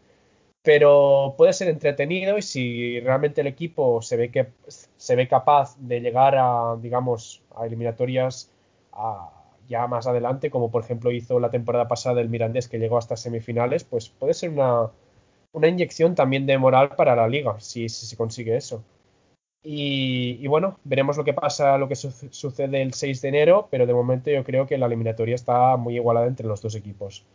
pero 0.61 1.35
puede 1.37 1.53
ser 1.53 1.69
entretenido 1.69 2.37
y 2.37 2.41
si 2.41 2.99
realmente 2.99 3.41
el 3.41 3.47
equipo 3.47 4.01
se 4.01 4.17
ve 4.17 4.31
que 4.31 4.47
se 4.67 5.15
ve 5.15 5.27
capaz 5.27 5.77
de 5.79 6.01
llegar 6.01 6.35
a, 6.37 6.75
digamos, 6.81 7.43
a 7.55 7.65
eliminatorias 7.65 8.51
a, 8.91 9.31
ya 9.67 9.87
más 9.87 10.07
adelante, 10.07 10.49
como 10.49 10.71
por 10.71 10.83
ejemplo 10.83 11.11
hizo 11.11 11.39
la 11.39 11.51
temporada 11.51 11.87
pasada 11.87 12.21
el 12.21 12.29
Mirandés 12.29 12.67
que 12.67 12.79
llegó 12.79 12.97
hasta 12.97 13.17
semifinales, 13.17 13.83
pues 13.83 14.09
puede 14.09 14.33
ser 14.33 14.51
una, 14.51 14.91
inyección 15.67 16.15
también 16.15 16.45
de 16.45 16.57
moral 16.57 16.95
para 16.95 17.15
la 17.15 17.27
liga, 17.27 17.59
si, 17.59 17.89
se 17.89 18.15
consigue 18.15 18.55
eso. 18.55 18.83
Y, 19.69 20.47
bueno, 20.47 20.79
veremos 20.85 21.17
lo 21.17 21.25
que 21.25 21.33
pasa, 21.33 21.77
lo 21.77 21.89
que 21.89 21.97
sucede 21.97 22.81
el 22.81 22.93
6 22.93 23.21
de 23.21 23.27
enero, 23.27 23.67
pero 23.69 23.85
de 23.85 23.93
momento 23.93 24.31
yo 24.31 24.41
creo 24.45 24.65
que 24.65 24.77
la 24.77 24.85
eliminatoria 24.85 25.35
está 25.35 25.75
muy 25.75 25.95
igualada 25.95 26.25
entre 26.27 26.47
los 26.47 26.61
dos 26.61 26.73
equipos. 26.73 27.25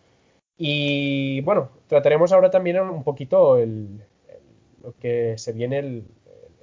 Y 0.57 1.43
bueno, 1.43 1.69
trataremos 1.89 2.33
ahora 2.33 2.51
también 2.51 2.81
un 2.81 3.05
poquito 3.05 3.59
lo 3.59 4.95
que 4.99 5.35
se 5.37 5.53
viene 5.53 6.05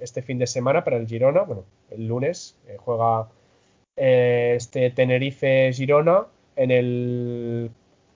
este 0.00 0.22
fin 0.22 0.38
de 0.40 0.48
semana 0.48 0.82
para 0.82 0.96
el 0.96 1.06
Girona. 1.06 1.42
Bueno, 1.42 1.64
el 1.90 2.08
lunes 2.08 2.58
eh, 2.66 2.76
juega 2.76 3.28
eh, 3.94 4.54
este 4.56 4.90
Tenerife 4.90 5.72
Girona 5.72 6.26
en 6.56 6.72
el 6.72 7.70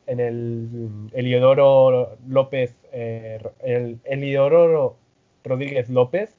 en 0.09 0.19
el 0.19 1.11
Eliodoro 1.13 2.19
López 2.27 2.75
eh, 2.93 3.39
el 3.63 4.01
Eliodoro 4.05 4.97
Rodríguez 5.45 5.89
López 5.89 6.37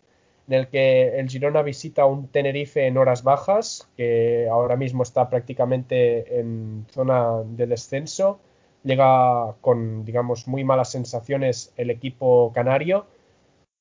en 0.48 0.54
el 0.54 0.68
que 0.68 1.20
el 1.20 1.30
Girona 1.30 1.62
visita 1.62 2.06
un 2.06 2.28
Tenerife 2.28 2.88
en 2.88 2.98
horas 2.98 3.24
bajas 3.24 3.90
que 3.98 4.48
ahora 4.50 4.76
mismo 4.76 5.04
está 5.04 5.30
prácticamente 5.30 6.40
en 6.40 6.86
zona 6.92 7.42
de 7.46 7.68
descenso 7.68 8.40
llega 8.84 9.56
con 9.62 10.06
digamos 10.06 10.48
muy 10.48 10.64
malas 10.64 10.92
sensaciones 10.92 11.74
el 11.78 11.90
equipo 11.90 12.52
canario 12.54 13.08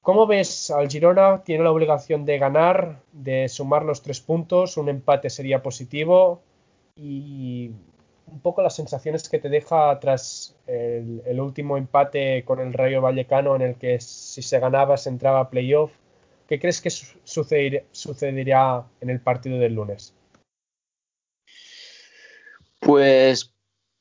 ¿Cómo 0.04 0.26
ves 0.26 0.70
al 0.70 0.90
Girona? 0.90 1.44
Tiene 1.44 1.64
la 1.64 1.72
obligación 1.72 2.26
de 2.26 2.36
ganar, 2.38 3.00
de 3.12 3.48
sumar 3.48 3.86
los 3.86 4.02
tres 4.02 4.20
puntos, 4.20 4.76
un 4.76 4.90
empate 4.90 5.30
sería 5.30 5.62
positivo 5.62 6.42
y 6.94 7.70
un 8.26 8.40
poco 8.40 8.60
las 8.60 8.76
sensaciones 8.76 9.30
que 9.30 9.38
te 9.38 9.48
deja 9.48 9.98
tras 10.00 10.58
el, 10.66 11.40
último 11.40 11.78
empate 11.78 12.44
con 12.44 12.60
el 12.60 12.74
Rayo 12.74 13.00
Vallecano 13.00 13.56
en 13.56 13.62
el 13.62 13.76
que 13.76 13.98
si 13.98 14.42
se 14.42 14.60
ganaba 14.60 14.98
se 14.98 15.08
entraba 15.08 15.40
a 15.40 15.48
playoff. 15.48 15.90
¿Qué 16.48 16.60
crees 16.60 16.80
que 16.80 16.90
sucederá 16.90 18.86
en 19.00 19.10
el 19.10 19.20
partido 19.20 19.58
del 19.58 19.74
lunes? 19.74 20.14
Pues 22.80 23.54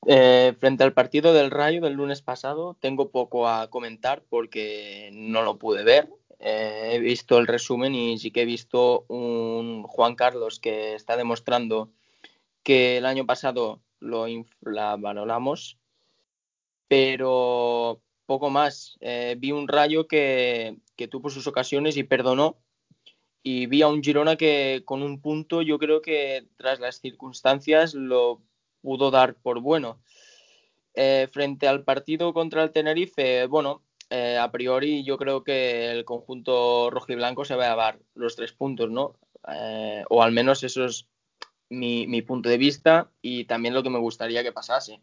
eh, 0.06 0.54
frente 0.60 0.84
al 0.84 0.94
partido 0.94 1.34
del 1.34 1.52
Rayo 1.52 1.82
del 1.82 1.94
lunes 1.94 2.22
pasado, 2.22 2.76
tengo 2.82 3.10
poco 3.10 3.48
a 3.48 3.70
comentar 3.70 4.24
porque 4.30 5.10
no 5.14 5.44
lo 5.44 5.58
pude 5.58 5.84
ver. 5.84 6.10
Eh, 6.40 6.92
he 6.94 7.00
visto 7.00 7.38
el 7.38 7.48
resumen 7.48 7.96
y 7.96 8.18
sí 8.18 8.32
que 8.32 8.42
he 8.42 8.46
visto 8.46 9.06
un 9.08 9.84
Juan 9.84 10.16
Carlos 10.16 10.60
que 10.60 10.96
está 10.96 11.16
demostrando 11.16 11.92
que 12.64 12.98
el 12.98 13.06
año 13.06 13.26
pasado 13.26 13.82
lo 14.00 14.26
valoramos, 14.60 15.78
pero 16.90 18.02
poco 18.26 18.50
más. 18.50 18.98
Eh, 19.00 19.36
vi 19.38 19.54
un 19.54 19.70
Rayo 19.70 20.08
que, 20.08 20.78
que 20.96 21.08
tuvo 21.08 21.30
sus 21.30 21.48
ocasiones 21.48 21.98
y 21.98 22.04
perdonó. 22.04 22.58
Y 23.42 23.66
vi 23.66 23.82
a 23.82 23.88
un 23.88 24.02
Girona 24.02 24.38
que 24.38 24.84
con 24.86 25.04
un 25.04 25.20
punto 25.22 25.62
yo 25.62 25.78
creo 25.78 26.02
que 26.02 26.48
tras 26.56 26.80
las 26.80 27.02
circunstancias 27.02 27.94
lo 27.94 28.42
pudo 28.82 29.12
dar 29.12 29.36
por 29.36 29.60
bueno. 29.60 30.02
Eh, 30.94 31.28
frente 31.32 31.68
al 31.68 31.84
partido 31.84 32.34
contra 32.34 32.64
el 32.64 32.72
Tenerife, 32.72 33.48
bueno, 33.48 33.84
eh, 34.10 34.38
a 34.38 34.52
priori 34.52 35.04
yo 35.04 35.18
creo 35.18 35.44
que 35.44 35.90
el 35.90 36.06
conjunto 36.06 36.92
rojiblanco 36.92 37.46
se 37.46 37.56
va 37.56 37.66
a 37.66 37.70
llevar 37.72 38.00
los 38.14 38.36
tres 38.36 38.54
puntos, 38.54 38.92
¿no? 38.92 39.16
Eh, 39.52 40.04
o 40.10 40.22
al 40.22 40.32
menos 40.32 40.64
eso 40.64 40.86
es 40.86 41.08
mi, 41.70 42.06
mi, 42.06 42.22
punto 42.22 42.48
de 42.48 42.58
vista 42.58 43.10
y 43.22 43.46
también 43.46 43.74
lo 43.74 43.82
que 43.82 43.90
me 43.90 43.98
gustaría 43.98 44.44
que 44.44 44.52
pasase. 44.52 45.02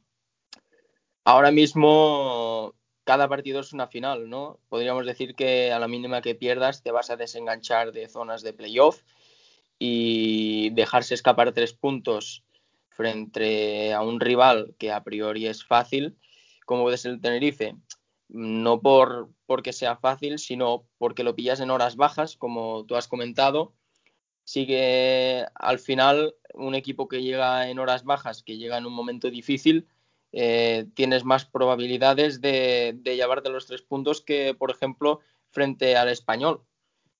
Ahora 1.25 1.50
mismo 1.50 2.75
cada 3.04 3.28
partido 3.28 3.61
es 3.61 3.73
una 3.73 3.87
final, 3.87 4.28
¿no? 4.28 4.61
Podríamos 4.69 5.07
decir 5.07 5.35
que 5.35 5.73
a 5.73 5.78
la 5.78 5.88
mínima 5.88 6.23
que 6.23 6.35
pierdas 6.35 6.83
te 6.83 6.90
vas 6.90 7.11
a 7.11 7.16
desenganchar 7.16 7.92
de 7.92 8.09
zonas 8.09 8.42
de 8.42 8.52
playoff 8.52 9.02
y 9.78 10.71
dejarse 10.71 11.14
escapar 11.14 11.52
tres 11.52 11.73
puntos 11.73 12.45
frente 12.90 13.95
a 13.95 14.02
un 14.02 14.21
rival 14.21 14.75
que 14.78 14.92
a 14.92 15.02
priori 15.02 15.47
es 15.47 15.64
fácil, 15.64 16.19
como 16.66 16.83
puede 16.83 16.99
ser 16.99 17.12
el 17.12 17.21
Tenerife, 17.21 17.76
no 18.28 18.80
por 18.80 19.30
porque 19.47 19.73
sea 19.73 19.97
fácil, 19.97 20.38
sino 20.38 20.85
porque 20.99 21.25
lo 21.25 21.35
pillas 21.35 21.61
en 21.61 21.71
horas 21.71 21.97
bajas, 21.97 22.37
como 22.37 22.85
tú 22.85 22.95
has 22.97 23.09
comentado. 23.09 23.73
Sigue 24.45 25.47
al 25.54 25.78
final 25.78 26.35
un 26.54 26.75
equipo 26.75 27.09
que 27.09 27.23
llega 27.23 27.69
en 27.69 27.78
horas 27.78 28.04
bajas, 28.04 28.42
que 28.42 28.59
llega 28.59 28.78
en 28.78 28.87
un 28.87 28.92
momento 28.92 29.30
difícil, 29.30 29.88
eh, 30.32 30.87
tienes 30.94 31.25
más 31.25 31.44
probabilidades 31.44 32.40
de, 32.40 33.00
llevarte 33.04 33.50
los 33.50 33.66
tres 33.66 33.82
puntos 33.82 34.20
que, 34.20 34.54
por 34.54 34.70
ejemplo, 34.70 35.20
frente 35.50 35.96
al 35.96 36.08
español, 36.08 36.62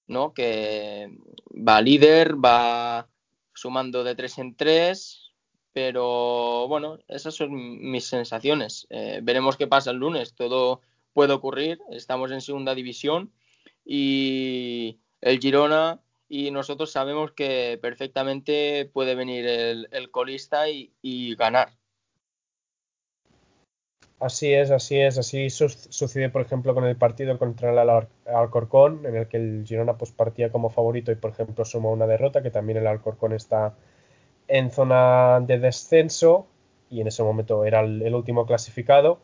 ¿no? 0.07 0.33
Que 0.35 1.17
va 1.53 1.81
líder, 1.81 2.37
va 2.43 3.09
sumando 3.55 4.05
de 4.05 4.15
tres 4.15 4.39
en 4.39 4.57
tres, 4.57 5.33
pero 5.73 6.67
bueno, 6.69 6.99
esas 7.09 7.35
son 7.35 7.53
mis 7.91 8.07
sensaciones. 8.07 8.87
Eh, 8.91 9.21
veremos 9.23 9.57
qué 9.57 9.67
pasa 9.67 9.91
el 9.91 9.99
lunes. 9.99 10.35
Todo 10.35 10.81
puede 11.13 11.33
ocurrir. 11.33 11.81
Estamos 11.91 12.31
en 12.33 12.41
segunda 12.41 12.75
división 12.75 13.33
y 13.85 15.01
el 15.21 15.39
Girona 15.41 16.01
y 16.29 16.51
nosotros 16.51 16.93
sabemos 16.93 17.33
que 17.33 17.79
perfectamente 17.83 18.89
puede 18.93 19.15
venir 19.15 19.47
el, 19.47 20.11
colista 20.11 20.69
y, 20.69 21.35
ganar. 21.35 21.77
Así 24.21 24.53
es, 24.53 24.71
así 24.71 25.01
es, 25.01 25.19
así 25.19 25.49
sucede 25.51 26.29
por 26.29 26.43
ejemplo 26.43 26.75
con 26.75 26.85
el 26.85 26.97
partido 26.97 27.39
contra 27.39 27.71
el 27.71 27.91
Alcorcón, 28.27 29.07
en 29.07 29.17
el 29.17 29.29
que 29.29 29.39
el 29.39 29.65
Girona 29.67 29.97
pues 29.97 30.13
partía 30.13 30.53
como 30.53 30.69
favorito 30.71 31.11
y 31.11 31.15
por 31.17 31.31
ejemplo 31.31 31.65
suma 31.65 31.89
una 31.89 32.07
derrota, 32.07 32.43
que 32.43 32.51
también 32.51 32.79
el 32.79 32.87
Alcorcón 32.87 33.33
está 33.33 33.75
en 34.47 34.71
zona 34.71 35.41
de 35.41 35.59
descenso 35.59 36.47
y 36.91 37.01
en 37.01 37.07
ese 37.07 37.23
momento 37.23 37.65
era 37.65 37.81
el, 37.81 38.15
último 38.15 38.47
clasificado. 38.47 39.21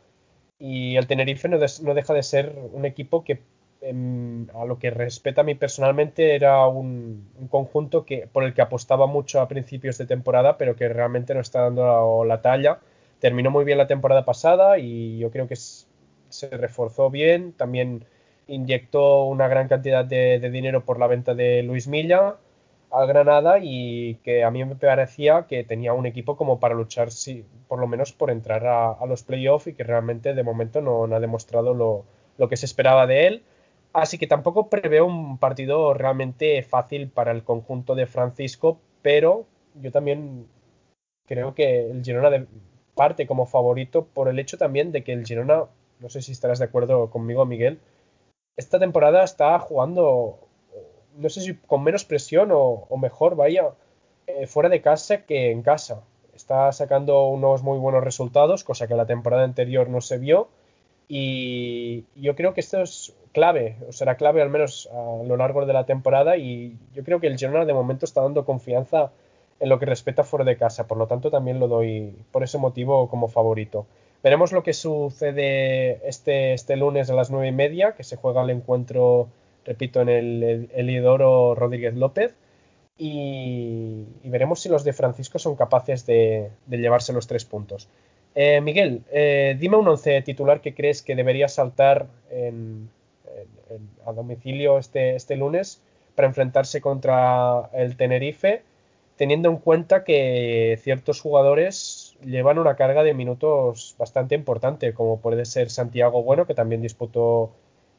Y 0.59 0.97
el 0.97 1.07
Tenerife 1.07 1.49
no, 1.49 1.59
deja 1.59 2.15
de 2.15 2.23
ser 2.23 2.57
un 2.73 2.87
equipo 2.87 3.25
que, 3.25 3.43
em, 3.83 4.49
a 4.55 4.65
lo 4.65 4.79
que 4.79 4.91
respeta 4.91 5.43
a 5.43 5.45
mí 5.45 5.55
personalmente, 5.55 6.35
era 6.35 6.67
un, 6.69 7.29
conjunto 7.51 8.05
que, 8.07 8.29
por 8.33 8.45
el 8.45 8.55
que 8.55 8.63
apostaba 8.63 9.07
mucho 9.07 9.41
a 9.41 9.49
principios 9.49 9.99
de 9.99 10.07
temporada, 10.07 10.57
pero 10.57 10.77
que 10.77 10.89
realmente 10.89 11.35
no 11.35 11.41
está 11.41 11.63
dando 11.63 12.25
la, 12.25 12.41
talla. 12.41 12.79
Terminó 13.19 13.51
muy 13.51 13.65
bien 13.65 13.79
la 13.79 13.87
temporada 13.87 14.25
pasada 14.25 14.79
y 14.79 15.19
yo 15.19 15.31
creo 15.31 15.49
que 15.49 15.57
se 15.57 16.49
reforzó 16.51 17.11
bien. 17.11 17.53
También 17.53 18.05
inyectó 18.47 19.25
una 19.25 19.49
gran 19.49 19.69
cantidad 19.69 20.05
de 20.05 20.51
dinero 20.51 20.85
por 20.85 20.99
la 20.99 21.07
venta 21.07 21.35
de 21.35 21.63
Luis 21.63 21.89
Milla 21.89 22.37
al 22.91 23.07
Granada 23.07 23.59
y 23.61 24.17
que 24.17 24.45
a 24.45 24.51
mí 24.51 24.65
me 24.65 24.77
parecía 24.77 25.47
que 25.49 25.65
tenía 25.65 25.93
un 25.93 26.07
equipo 26.07 26.37
como 26.37 26.61
para 26.61 26.75
luchar, 26.75 27.11
sí, 27.11 27.45
por 27.69 27.79
lo 27.79 27.87
menos 27.87 28.13
por 28.13 28.31
entrar 28.31 28.67
a, 28.67 29.05
los 29.07 29.23
playoffs 29.23 29.67
y 29.69 29.75
que 29.75 29.85
realmente 29.85 30.35
de 30.35 30.43
momento 30.43 30.81
no, 30.81 31.05
ha 31.05 31.21
demostrado 31.21 31.75
lo, 31.75 32.49
que 32.49 32.57
se 32.57 32.67
esperaba 32.67 33.07
de 33.07 33.27
él. 33.27 33.43
Así 33.93 34.19
que 34.19 34.27
tampoco 34.27 34.69
preveo 34.69 35.07
un 35.07 35.39
partido 35.39 35.95
realmente 35.95 36.63
fácil 36.63 37.09
para 37.09 37.33
el 37.33 37.45
conjunto 37.45 37.95
de 37.95 38.07
Francisco, 38.07 38.79
pero 39.03 39.47
yo 39.75 39.91
también 39.91 40.47
creo 41.27 41.55
que 41.55 41.91
el 41.91 42.05
Girona 42.05 42.47
parte 42.97 43.29
como 43.29 43.47
favorito 43.47 44.07
por 44.07 44.29
el 44.29 44.41
hecho 44.41 44.59
también 44.59 44.91
de 44.91 45.05
que 45.05 45.13
el 45.13 45.25
Girona, 45.25 45.67
no 46.01 46.09
sé 46.09 46.23
si 46.23 46.33
estarás 46.33 46.59
de 46.59 46.65
acuerdo 46.65 47.11
conmigo, 47.11 47.47
Miguel, 47.47 47.79
esta 48.57 48.81
temporada 48.81 49.23
está 49.23 49.57
jugando 49.61 50.41
no 51.17 51.29
sé 51.29 51.41
si 51.41 51.55
con 51.55 51.83
menos 51.83 52.05
presión 52.05 52.51
o, 52.53 52.97
mejor, 52.99 53.37
vaya, 53.37 53.71
eh, 54.27 54.47
fuera 54.47 54.69
de 54.69 54.81
casa 54.81 55.23
que 55.25 55.51
en 55.51 55.63
casa. 55.63 56.03
Está 56.35 56.71
sacando 56.73 57.27
unos 57.29 57.63
muy 57.63 57.79
buenos 57.79 58.05
resultados, 58.05 58.63
cosa 58.63 58.87
que 58.87 58.95
la 58.95 59.07
temporada 59.07 59.45
anterior 59.45 59.89
no 59.89 60.01
se 60.01 60.19
vio. 60.19 60.49
Y 61.09 62.05
yo 62.15 62.35
creo 62.35 62.53
que 62.53 62.61
esto 62.61 62.83
es 62.83 63.15
clave, 63.33 63.77
o 63.89 63.93
será 63.93 64.17
clave 64.17 64.43
al 64.43 64.51
menos 64.51 64.89
a 64.93 65.23
lo 65.25 65.37
largo 65.37 65.65
de 65.65 65.73
la 65.73 65.87
temporada. 65.87 66.37
Y 66.37 66.77
yo 66.93 67.05
creo 67.05 67.21
que 67.21 67.29
el 67.29 67.39
Girona 67.39 67.65
de 67.65 67.73
momento 67.73 68.05
está 68.05 68.23
dando 68.23 68.45
confianza 68.45 69.13
en 69.61 69.69
lo 69.69 69.79
que 69.79 69.87
respecta 69.87 70.25
fuera 70.25 70.45
de 70.45 70.57
casa. 70.57 70.87
Por 70.87 70.99
lo 70.99 71.07
tanto, 71.07 71.31
también 71.31 71.61
lo 71.61 71.69
doy 71.69 72.15
por 72.33 72.43
ese 72.43 72.59
motivo 72.59 73.09
como 73.09 73.29
favorito. 73.29 73.87
Veremos 74.23 74.53
lo 74.53 74.63
que 74.63 74.73
sucede 74.73 76.07
este, 76.09 76.53
este 76.53 76.77
lunes 76.77 77.11
a 77.11 77.15
las 77.15 77.31
nueve 77.31 77.49
y 77.49 77.53
media, 77.53 77.93
que 77.93 78.05
se 78.05 78.17
juega 78.17 78.43
el 78.43 78.51
encuentro 78.51 79.29
repito, 79.67 80.01
en 80.01 80.09
el, 80.09 80.71
Elidoro 80.75 81.55
Rodríguez 81.55 81.95
López. 81.95 82.35
Y, 82.99 84.07
veremos 84.25 84.61
si 84.61 84.71
los 84.71 84.85
de 84.85 84.95
Francisco 84.95 85.39
son 85.39 85.57
capaces 85.57 86.07
de, 86.07 86.51
llevarse 86.71 87.13
los 87.13 87.27
tres 87.27 87.45
puntos. 87.45 87.89
Eh, 88.35 88.61
Miguel, 88.61 89.03
eh, 89.11 89.57
dime 89.59 89.77
un 89.77 89.89
once 89.89 90.23
titular 90.23 90.61
que 90.61 90.75
crees 90.75 91.03
que 91.03 91.15
debería 91.15 91.49
saltar 91.49 92.07
a 94.07 94.13
domicilio 94.13 94.79
este, 94.79 95.17
este 95.17 95.37
lunes 95.37 95.83
para 96.15 96.29
enfrentarse 96.29 96.81
contra 96.81 97.71
el 97.75 97.97
Tenerife, 97.97 98.63
teniendo 99.17 99.49
en 99.49 99.57
cuenta 99.57 100.05
que 100.05 100.79
ciertos 100.83 101.21
jugadores 101.21 102.17
llevan 102.25 102.59
una 102.59 102.77
carga 102.77 103.03
de 103.03 103.15
minutos 103.15 103.95
bastante 103.99 104.35
importante, 104.35 104.95
como 104.95 105.21
puede 105.21 105.45
ser 105.45 105.71
Santiago 105.71 106.23
Bueno, 106.23 106.47
que 106.47 106.55
también 106.55 106.83
disputó 106.83 107.53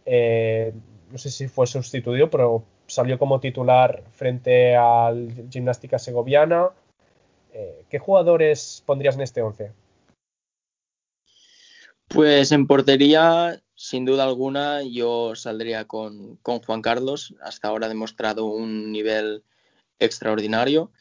eh, 0.05 0.73
no 1.11 1.17
sé 1.17 1.29
si 1.29 1.47
fue 1.47 1.67
sustituido, 1.67 2.29
pero 2.29 2.63
salió 2.87 3.19
como 3.19 3.39
titular 3.39 4.03
frente 4.11 4.75
al 4.75 5.47
Gimnástica 5.49 5.99
Segoviana. 5.99 6.69
Eh, 7.53 7.85
¿Qué 7.89 7.99
jugadores 7.99 8.83
pondrías 8.85 9.15
en 9.15 9.21
este 9.21 9.41
11? 9.41 9.71
Pues 12.07 12.51
en 12.53 12.67
portería, 12.67 13.61
sin 13.75 14.05
duda 14.05 14.23
alguna, 14.23 14.81
yo 14.83 15.35
saldría 15.35 15.85
con, 15.85 16.37
con, 16.37 16.61
Juan 16.61 16.81
Carlos. 16.81 17.35
Hasta 17.41 17.67
ahora 17.67 17.87
ha 17.87 17.89
demostrado 17.89 18.45
un 18.45 18.91
nivel 18.93 19.43
extraordinario. 19.99 20.91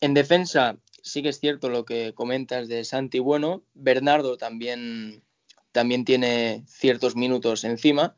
En 0.00 0.14
defensa, 0.14 0.78
sí 1.02 1.22
que 1.22 1.30
es 1.30 1.40
cierto 1.40 1.68
lo 1.68 1.84
que 1.84 2.14
comentas 2.14 2.68
de 2.68 2.84
Santi 2.84 3.18
Bueno. 3.18 3.64
Bernardo 3.74 4.36
también, 4.36 5.22
también 5.72 6.04
tiene 6.04 6.64
ciertos 6.66 7.16
minutos 7.16 7.64
encima. 7.64 8.16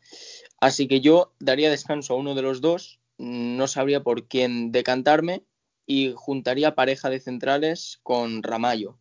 Así 0.60 0.86
que 0.86 1.00
yo 1.00 1.32
daría 1.40 1.70
descanso 1.70 2.14
a 2.14 2.16
uno 2.16 2.34
de 2.34 2.42
los 2.42 2.60
dos, 2.60 3.00
no 3.18 3.66
sabría 3.66 4.02
por 4.02 4.28
quién 4.28 4.70
decantarme 4.70 5.44
y 5.86 6.12
juntaría 6.14 6.74
pareja 6.74 7.10
de 7.10 7.20
centrales 7.20 7.98
con 8.02 8.42
Ramallo. 8.42 8.98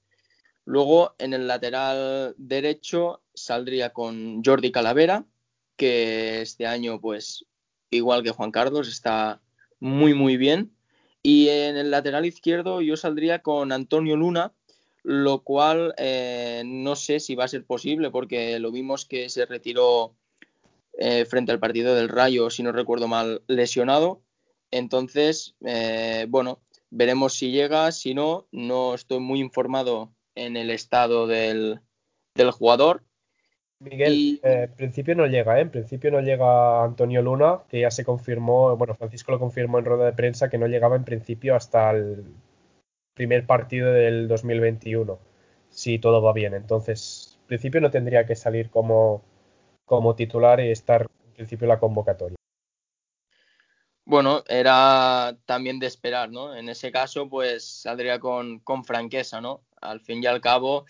Luego 0.65 1.15
en 1.19 1.33
el 1.33 1.47
lateral 1.47 2.33
derecho 2.37 3.21
saldría 3.33 3.91
con 3.91 4.43
Jordi 4.43 4.71
Calavera, 4.71 5.25
que 5.75 6.41
este 6.41 6.65
año 6.65 6.99
pues 6.99 7.45
igual 7.91 8.23
que 8.23 8.31
Juan 8.31 8.51
Carlos, 8.51 8.87
está 8.87 9.41
muy, 9.79 10.13
muy 10.13 10.37
bien. 10.37 10.71
Y 11.23 11.49
en 11.49 11.77
el 11.77 11.91
lateral 11.91 12.25
izquierdo 12.25 12.81
yo 12.81 12.97
saldría 12.97 13.39
con 13.39 13.71
Antonio 13.71 14.15
Luna, 14.15 14.53
lo 15.03 15.43
cual 15.43 15.93
eh, 15.97 16.63
no 16.65 16.95
sé 16.95 17.19
si 17.19 17.35
va 17.35 17.45
a 17.45 17.49
ser 17.49 17.65
posible 17.65 18.11
porque 18.11 18.59
lo 18.59 18.71
vimos 18.71 19.05
que 19.05 19.29
se 19.29 19.45
retiró 19.45 20.15
eh, 20.93 21.25
frente 21.25 21.51
al 21.51 21.59
partido 21.59 21.95
del 21.95 22.09
Rayo, 22.09 22.49
si 22.49 22.63
no 22.63 22.71
recuerdo 22.71 23.07
mal, 23.07 23.43
lesionado. 23.47 24.21
Entonces, 24.71 25.55
eh, 25.65 26.25
bueno, 26.29 26.59
veremos 26.89 27.33
si 27.33 27.51
llega, 27.51 27.91
si 27.91 28.13
no, 28.13 28.47
no 28.51 28.93
estoy 28.93 29.19
muy 29.19 29.39
informado 29.39 30.13
en 30.35 30.57
el 30.57 30.69
estado 30.69 31.27
del, 31.27 31.81
del 32.35 32.51
jugador. 32.51 33.03
Miguel, 33.81 34.39
en 34.43 34.71
principio 34.73 35.15
no 35.15 35.25
llega, 35.25 35.57
¿eh? 35.57 35.61
En 35.61 35.71
principio 35.71 36.11
no 36.11 36.21
llega 36.21 36.83
Antonio 36.83 37.23
Luna, 37.23 37.61
que 37.67 37.81
ya 37.81 37.89
se 37.89 38.05
confirmó, 38.05 38.77
bueno, 38.77 38.93
Francisco 38.93 39.31
lo 39.31 39.39
confirmó 39.39 39.79
en 39.79 39.85
rueda 39.85 40.05
de 40.05 40.13
prensa 40.13 40.51
que 40.51 40.59
no 40.59 40.67
llegaba 40.67 40.95
en 40.95 41.03
principio 41.03 41.55
hasta 41.55 41.89
el 41.89 42.23
primer 43.15 43.47
partido 43.47 43.91
del 43.91 44.27
2021, 44.27 45.17
si 45.69 45.97
todo 45.97 46.21
va 46.21 46.31
bien. 46.31 46.53
Entonces, 46.53 47.39
en 47.41 47.47
principio 47.47 47.81
no 47.81 47.89
tendría 47.89 48.27
que 48.27 48.35
salir 48.35 48.69
como, 48.69 49.23
como 49.85 50.13
titular 50.13 50.59
y 50.59 50.69
estar 50.69 51.07
en 51.25 51.33
principio 51.33 51.67
la 51.67 51.79
convocatoria. 51.79 52.35
Bueno, 54.05 54.43
era 54.47 55.35
también 55.45 55.79
de 55.79 55.87
esperar, 55.87 56.29
¿no? 56.29 56.55
En 56.55 56.69
ese 56.69 56.91
caso, 56.91 57.27
pues 57.29 57.81
saldría 57.81 58.19
con, 58.19 58.59
con 58.59 58.85
franqueza, 58.85 59.41
¿no? 59.41 59.63
Al 59.81 60.01
fin 60.01 60.21
y 60.23 60.27
al 60.27 60.39
cabo, 60.39 60.85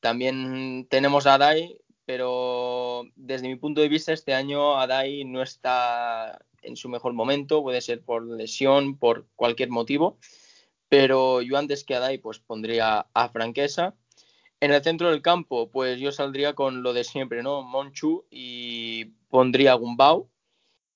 también 0.00 0.86
tenemos 0.88 1.26
a 1.26 1.36
Dai, 1.36 1.78
pero 2.10 3.04
desde 3.14 3.46
mi 3.46 3.54
punto 3.54 3.80
de 3.80 3.88
vista, 3.88 4.12
este 4.12 4.34
año 4.34 4.76
Adai 4.78 5.24
no 5.24 5.42
está 5.42 6.44
en 6.62 6.74
su 6.74 6.88
mejor 6.88 7.12
momento, 7.12 7.62
puede 7.62 7.80
ser 7.80 8.02
por 8.02 8.26
lesión, 8.26 8.98
por 8.98 9.28
cualquier 9.36 9.70
motivo 9.70 10.18
pero 10.90 11.40
yo 11.40 11.56
antes 11.56 11.84
que 11.84 11.94
a 11.94 12.00
Dai 12.00 12.18
pues 12.18 12.40
pondría 12.40 13.06
a 13.14 13.28
Franquesa. 13.28 13.94
En 14.58 14.72
el 14.72 14.82
centro 14.82 15.08
del 15.08 15.22
campo, 15.22 15.70
pues 15.70 16.00
yo 16.00 16.10
saldría 16.10 16.54
con 16.54 16.82
lo 16.82 16.92
de 16.92 17.04
siempre, 17.04 17.44
¿no? 17.44 17.62
Monchu 17.62 18.26
y 18.28 19.04
pondría 19.30 19.70
a 19.72 19.76
Gumbau. 19.76 20.28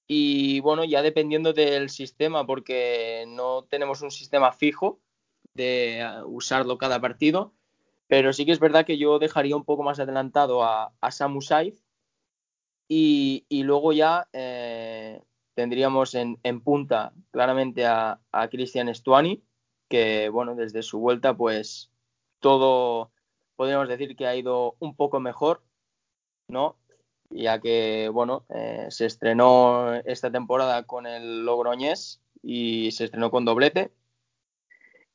Y 0.09 0.59
bueno, 0.61 0.85
ya 0.85 1.01
dependiendo 1.01 1.53
del 1.53 1.91
sistema, 1.91 2.45
porque 2.45 3.25
no 3.29 3.65
tenemos 3.71 4.03
un 4.03 4.11
sistema 4.11 4.53
fijo 4.53 5.01
de 5.55 6.05
usarlo 6.27 6.77
cada 6.77 7.01
partido, 7.01 7.55
pero 8.07 8.33
sí 8.33 8.45
que 8.47 8.53
es 8.53 8.61
verdad 8.61 8.87
que 8.87 8.99
yo 8.99 9.19
dejaría 9.19 9.57
un 9.57 9.65
poco 9.65 9.83
más 9.83 9.99
adelantado 9.99 10.65
a, 10.65 10.93
a 11.01 11.11
Samu 11.11 11.41
Saiz 11.41 11.83
y, 12.89 13.47
luego 13.51 13.93
ya 13.93 14.29
eh, 14.33 15.23
tendríamos 15.55 16.15
en, 16.15 16.39
punta 16.63 17.13
claramente 17.31 17.87
a, 17.87 18.21
a 18.31 18.49
Cristian 18.49 18.95
Stuani 18.95 19.43
que 19.89 20.29
bueno, 20.29 20.55
desde 20.55 20.83
su 20.83 20.99
vuelta 20.99 21.37
pues 21.37 21.91
todo 22.41 23.11
podríamos 23.57 23.89
decir 23.89 24.17
que 24.17 24.27
ha 24.27 24.37
ido 24.37 24.77
un 24.79 24.97
poco 24.97 25.21
mejor, 25.21 25.63
¿no? 26.49 26.77
Ya 27.31 27.61
que 27.61 28.11
bueno, 28.13 28.45
eh, 28.49 28.87
se 28.91 29.07
estrenó 29.07 29.95
esta 30.05 30.31
temporada 30.31 30.85
con 30.85 31.07
el 31.07 31.45
Logroñés 31.45 32.21
y 32.43 32.91
se 32.93 33.05
estrenó 33.05 33.31
con 33.31 33.45
doblete. 33.45 33.93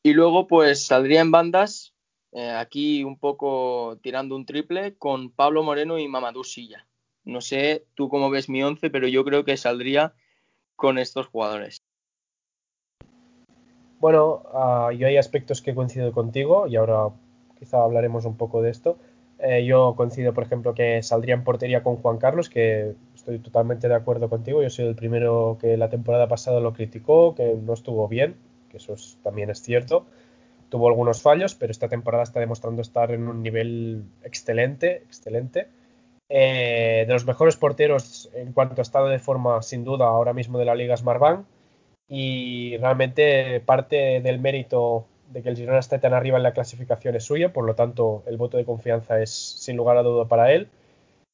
Y 0.04 0.14
luego 0.14 0.48
pues 0.48 0.86
saldría 0.86 1.22
en 1.22 1.32
bandas, 1.32 1.94
eh, 2.32 2.52
aquí 2.52 3.04
un 3.04 3.18
poco 3.18 3.98
tirando 4.02 4.36
un 4.36 4.46
triple 4.46 4.96
con 4.98 5.32
Pablo 5.32 5.64
Moreno 5.64 5.98
y 5.98 6.08
Mamadou 6.08 6.44
Silla. 6.44 6.86
No 7.24 7.42
sé 7.42 7.86
tú 7.96 8.10
cómo 8.10 8.30
ves 8.30 8.50
mi 8.50 8.64
once, 8.64 8.90
pero 8.90 9.08
yo 9.08 9.24
creo 9.24 9.44
que 9.44 9.58
saldría 9.58 10.14
con 10.76 10.98
estos 10.98 11.28
jugadores. 11.28 11.78
Bueno, 14.00 14.44
uh, 14.54 14.92
yo 14.92 15.08
hay 15.08 15.18
aspectos 15.18 15.62
que 15.62 15.76
coincido 15.76 16.14
contigo 16.14 16.68
y 16.68 16.78
ahora 16.78 17.10
quizá 17.58 17.84
hablaremos 17.84 18.26
un 18.26 18.38
poco 18.38 18.62
de 18.62 18.72
esto. 18.72 18.98
Eh, 19.40 19.66
yo 19.66 19.94
coincido, 19.96 20.34
por 20.34 20.44
ejemplo, 20.44 20.74
que 20.74 21.02
saldría 21.04 21.34
en 21.34 21.44
portería 21.44 21.84
con 21.84 21.98
Juan 21.98 22.18
Carlos, 22.18 22.50
que 22.50 22.96
estoy 23.16 23.40
totalmente 23.40 23.88
de 23.88 23.96
acuerdo 23.96 24.30
contigo. 24.30 24.62
Yo 24.62 24.70
soy 24.70 24.88
el 24.88 24.96
primero 24.96 25.58
que 25.60 25.78
la 25.78 25.90
temporada 25.90 26.28
pasada 26.28 26.60
lo 26.60 26.74
criticó, 26.74 27.36
que 27.36 27.56
no 27.56 27.74
estuvo 27.74 28.08
bien, 28.08 28.36
que 28.70 28.78
eso 28.78 28.96
también 29.24 29.50
es 29.50 29.62
cierto. 29.62 30.06
Tuvo 30.70 30.88
algunos 30.88 31.22
fallos, 31.22 31.56
pero 31.56 31.72
esta 31.72 31.90
temporada 31.90 32.24
está 32.24 32.40
demostrando 32.40 32.82
estar 32.82 33.12
en 33.12 33.28
un 33.28 33.42
nivel 33.42 34.04
excelente, 34.24 34.98
excelente. 34.98 35.68
Eh, 36.30 37.06
de 37.08 37.14
los 37.14 37.26
mejores 37.26 37.56
porteros 37.58 38.30
en 38.36 38.54
cuanto 38.54 38.82
a 38.82 38.84
estado 38.84 39.08
de 39.08 39.18
forma, 39.18 39.62
sin 39.64 39.84
duda, 39.84 40.06
ahora 40.06 40.34
mismo 40.34 40.60
de 40.60 40.66
la 40.66 40.76
Liga 40.76 40.96
Smartbank 40.96 41.46
y 42.08 42.78
realmente 42.78 43.60
parte 43.62 44.22
del 44.22 44.40
mérito 44.40 45.06
de 45.30 45.42
que 45.42 45.50
el 45.50 45.56
Girona 45.56 45.80
esté 45.80 46.00
tan 46.00 46.14
arriba 46.14 46.38
en 46.38 46.44
la 46.44 46.54
clasificación 46.54 47.16
es 47.16 47.24
suyo, 47.24 47.54
por 47.54 47.66
lo 47.66 47.76
tanto 47.76 48.24
el 48.28 48.38
voto 48.38 48.58
de 48.58 48.66
confianza 48.66 49.22
es 49.22 49.32
sin 49.32 49.78
lugar 49.78 49.98
a 49.98 50.04
duda 50.04 50.26
para 50.26 50.52
él. 50.52 50.70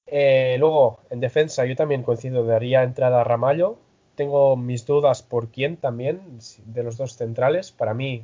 Eh, 0.08 0.58
luego, 0.60 1.00
en 1.10 1.20
defensa, 1.20 1.66
yo 1.66 1.76
también 1.76 2.04
coincido, 2.04 2.46
daría 2.46 2.84
entrada 2.84 3.22
a 3.22 3.24
Ramallo. 3.24 3.78
Tengo 4.16 4.56
mis 4.56 4.86
dudas 4.86 5.24
por 5.24 5.50
quién 5.50 5.78
también, 5.78 6.40
de 6.66 6.84
los 6.84 6.98
dos 6.98 7.16
centrales. 7.18 7.72
Para 7.72 7.94
mí, 7.94 8.24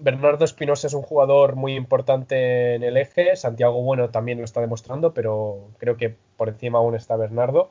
Bernardo 0.00 0.44
Espinosa 0.44 0.86
es 0.86 0.94
un 0.94 1.02
jugador 1.02 1.56
muy 1.56 1.74
importante 1.74 2.74
en 2.74 2.82
el 2.82 2.96
eje. 2.96 3.36
Santiago 3.36 3.82
Bueno 3.82 4.10
también 4.10 4.38
lo 4.38 4.44
está 4.44 4.60
demostrando, 4.60 5.14
pero 5.14 5.68
creo 5.78 5.96
que 5.96 6.16
por 6.36 6.48
encima 6.48 6.78
aún 6.78 6.94
está 6.94 7.16
Bernardo 7.16 7.70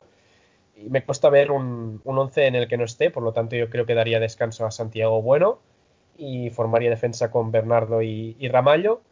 me 0.88 1.04
cuesta 1.04 1.28
ver 1.30 1.50
un, 1.50 2.00
un 2.04 2.18
once 2.18 2.46
en 2.46 2.54
el 2.54 2.68
que 2.68 2.76
no 2.76 2.84
esté, 2.84 3.10
por 3.10 3.22
lo 3.22 3.32
tanto 3.32 3.56
yo 3.56 3.68
creo 3.68 3.86
que 3.86 3.94
daría 3.94 4.20
descanso 4.20 4.66
a 4.66 4.70
Santiago 4.70 5.22
Bueno 5.22 5.60
y 6.16 6.50
formaría 6.50 6.90
defensa 6.90 7.30
con 7.30 7.50
Bernardo 7.50 8.02
y, 8.02 8.36
Ramallo. 8.48 9.02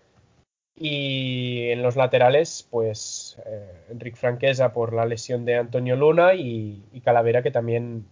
Y 0.74 1.70
en 1.70 1.83
los 1.83 1.96
laterales, 1.96 2.66
pues 2.70 3.40
eh, 3.46 3.87
Enrique 3.90 4.16
Franquesa 4.16 4.72
por 4.72 4.92
la 4.92 5.07
lesión 5.07 5.44
de 5.44 5.57
Antonio 5.57 5.96
Luna 5.96 6.35
y, 6.35 6.85
Calavera 7.02 7.42
que 7.42 7.50
también 7.50 8.07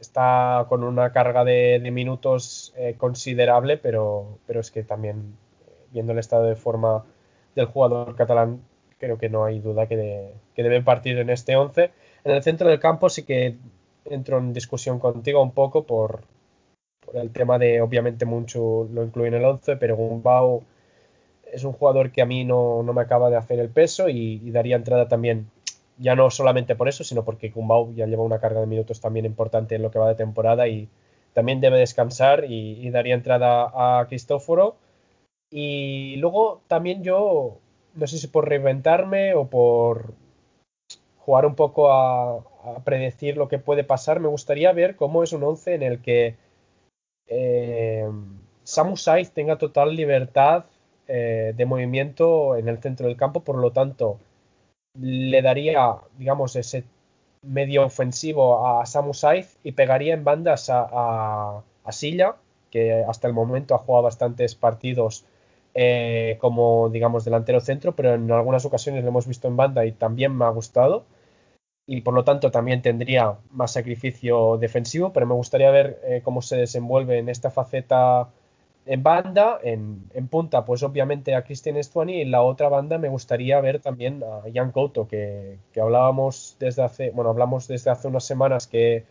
está 0.00 0.66
con 0.68 0.84
una 0.84 1.12
carga 1.12 1.44
de, 1.44 1.80
minutos 1.92 2.72
eh, 2.76 2.94
considerable, 2.96 3.76
pero, 3.76 4.38
pero 4.46 4.60
es 4.60 4.70
que 4.70 4.82
también 4.82 5.36
eh, 5.66 5.72
viendo 5.92 6.12
el 6.12 6.18
estado 6.18 6.44
de 6.44 6.56
forma 6.56 7.04
del 7.54 7.66
jugador 7.66 8.16
catalán, 8.16 8.62
creo 8.98 9.18
que 9.18 9.28
no 9.28 9.44
hay 9.44 9.60
duda 9.60 9.86
que, 9.86 10.32
que 10.54 10.62
debe 10.62 10.82
partir 10.82 11.18
en 11.18 11.30
este 11.30 11.56
11 11.56 11.90
en 12.24 12.32
el 12.32 12.42
centro 12.42 12.68
del 12.68 12.80
campo 12.80 13.08
sí 13.08 13.24
que 13.24 13.56
entro 14.04 14.38
en 14.38 14.52
discusión 14.52 14.98
contigo 14.98 15.42
un 15.42 15.52
poco 15.52 15.84
por, 15.84 16.22
el 17.14 17.30
tema 17.30 17.58
de, 17.58 17.80
obviamente, 17.80 18.24
mucho 18.24 18.88
lo 18.92 19.04
incluye 19.04 19.28
en 19.28 19.34
el 19.34 19.44
11, 19.44 19.76
pero 19.76 19.96
Gumbau 19.96 20.62
es 21.52 21.64
un 21.64 21.72
jugador 21.72 22.12
que 22.12 22.22
a 22.22 22.26
mí 22.26 22.44
no, 22.44 22.82
me 22.82 23.00
acaba 23.00 23.30
de 23.30 23.36
hacer 23.36 23.58
el 23.58 23.68
peso 23.70 24.08
y, 24.08 24.50
daría 24.50 24.76
entrada 24.76 25.08
también, 25.08 25.50
ya 26.00 26.16
no 26.16 26.30
solamente 26.30 26.74
por 26.74 26.88
eso, 26.88 27.04
sino 27.04 27.24
porque 27.24 27.50
Gumbau 27.50 27.94
ya 27.94 28.06
lleva 28.06 28.24
una 28.24 28.40
carga 28.40 28.60
de 28.60 28.66
minutos 28.66 29.00
también 29.00 29.26
importante 29.26 29.74
en 29.74 29.82
lo 29.82 29.90
que 29.90 29.98
va 29.98 30.08
de 30.08 30.14
temporada 30.14 30.66
y 30.66 30.88
también 31.34 31.60
debe 31.60 31.78
descansar 31.78 32.44
y, 32.48 32.90
daría 32.90 33.14
entrada 33.14 33.70
a 33.74 34.06
Cristóforo. 34.08 34.76
Y 35.50 36.16
luego 36.16 36.62
también 36.68 37.02
yo, 37.02 37.58
no 37.94 38.06
sé 38.06 38.18
si 38.18 38.28
por 38.28 38.48
reinventarme 38.48 39.34
o 39.34 39.48
por 39.48 40.14
jugar 41.18 41.46
un 41.46 41.54
poco 41.54 41.92
a, 41.92 42.44
predecir 42.84 43.36
lo 43.36 43.48
que 43.48 43.58
puede 43.58 43.84
pasar, 43.84 44.20
me 44.20 44.28
gustaría 44.28 44.72
ver 44.72 44.96
cómo 44.96 45.22
es 45.22 45.32
un 45.32 45.42
11 45.42 45.74
en 45.74 45.82
el 45.82 46.02
que 46.02 46.36
eh, 47.26 48.06
Samu 48.64 48.96
Saiz 48.96 49.32
tenga 49.32 49.56
total 49.56 49.96
libertad 49.96 50.64
eh, 51.08 51.54
de 51.56 51.66
movimiento 51.66 52.56
en 52.56 52.68
el 52.68 52.78
centro 52.78 53.06
del 53.06 53.16
campo, 53.16 53.40
por 53.40 53.56
lo 53.56 53.72
tanto, 53.72 54.18
le 54.94 55.42
daría, 55.42 55.96
digamos, 56.18 56.56
ese 56.56 56.84
medio 57.42 57.84
ofensivo 57.84 58.66
a 58.66 58.86
Samu 58.86 59.14
Saiz 59.14 59.58
y 59.62 59.72
pegaría 59.72 60.14
en 60.14 60.24
bandas 60.24 60.68
a, 60.70 61.62
Silla, 61.90 62.36
que 62.70 63.02
hasta 63.02 63.26
el 63.26 63.34
momento 63.34 63.74
ha 63.74 63.78
jugado 63.78 64.04
bastantes 64.04 64.54
partidos 64.54 65.24
eh, 65.74 66.38
como, 66.40 66.88
digamos, 66.88 67.24
delantero 67.24 67.60
centro, 67.60 67.96
pero 67.96 68.14
en 68.14 68.30
algunas 68.30 68.64
ocasiones 68.64 69.02
lo 69.02 69.08
hemos 69.08 69.26
visto 69.26 69.48
en 69.48 69.56
banda 69.56 69.84
y 69.84 69.92
también 69.92 70.36
me 70.36 70.44
ha 70.44 70.50
gustado. 70.50 71.04
Y 71.86 72.02
por 72.02 72.14
lo 72.14 72.22
tanto 72.22 72.52
también 72.52 72.82
tendría 72.82 73.38
más 73.50 73.72
sacrificio 73.72 74.56
defensivo, 74.58 75.12
pero 75.12 75.26
me 75.26 75.34
gustaría 75.34 75.72
ver 75.72 76.00
eh, 76.04 76.20
cómo 76.22 76.42
se 76.42 76.56
desenvuelve 76.56 77.18
en 77.18 77.28
esta 77.28 77.50
faceta 77.50 78.28
en 78.86 79.02
banda, 79.02 79.58
en, 79.62 80.28
punta, 80.28 80.64
pues 80.64 80.82
obviamente 80.82 81.34
a 81.34 81.44
Cristian 81.44 81.76
Estuani 81.76 82.18
y 82.18 82.20
en 82.22 82.30
la 82.30 82.42
otra 82.42 82.68
banda 82.68 82.98
me 82.98 83.08
gustaría 83.08 83.60
ver 83.60 83.80
también 83.80 84.22
a 84.22 84.42
Jan 84.52 84.72
Couto, 84.72 85.06
que, 85.06 85.58
hablábamos 85.80 86.56
desde 86.58 86.82
hace, 86.82 87.10
bueno, 87.10 87.30
hablamos 87.30 87.68
desde 87.68 87.90
hace 87.90 88.08
unas 88.08 88.24
semanas 88.24 88.66
que 88.66 89.04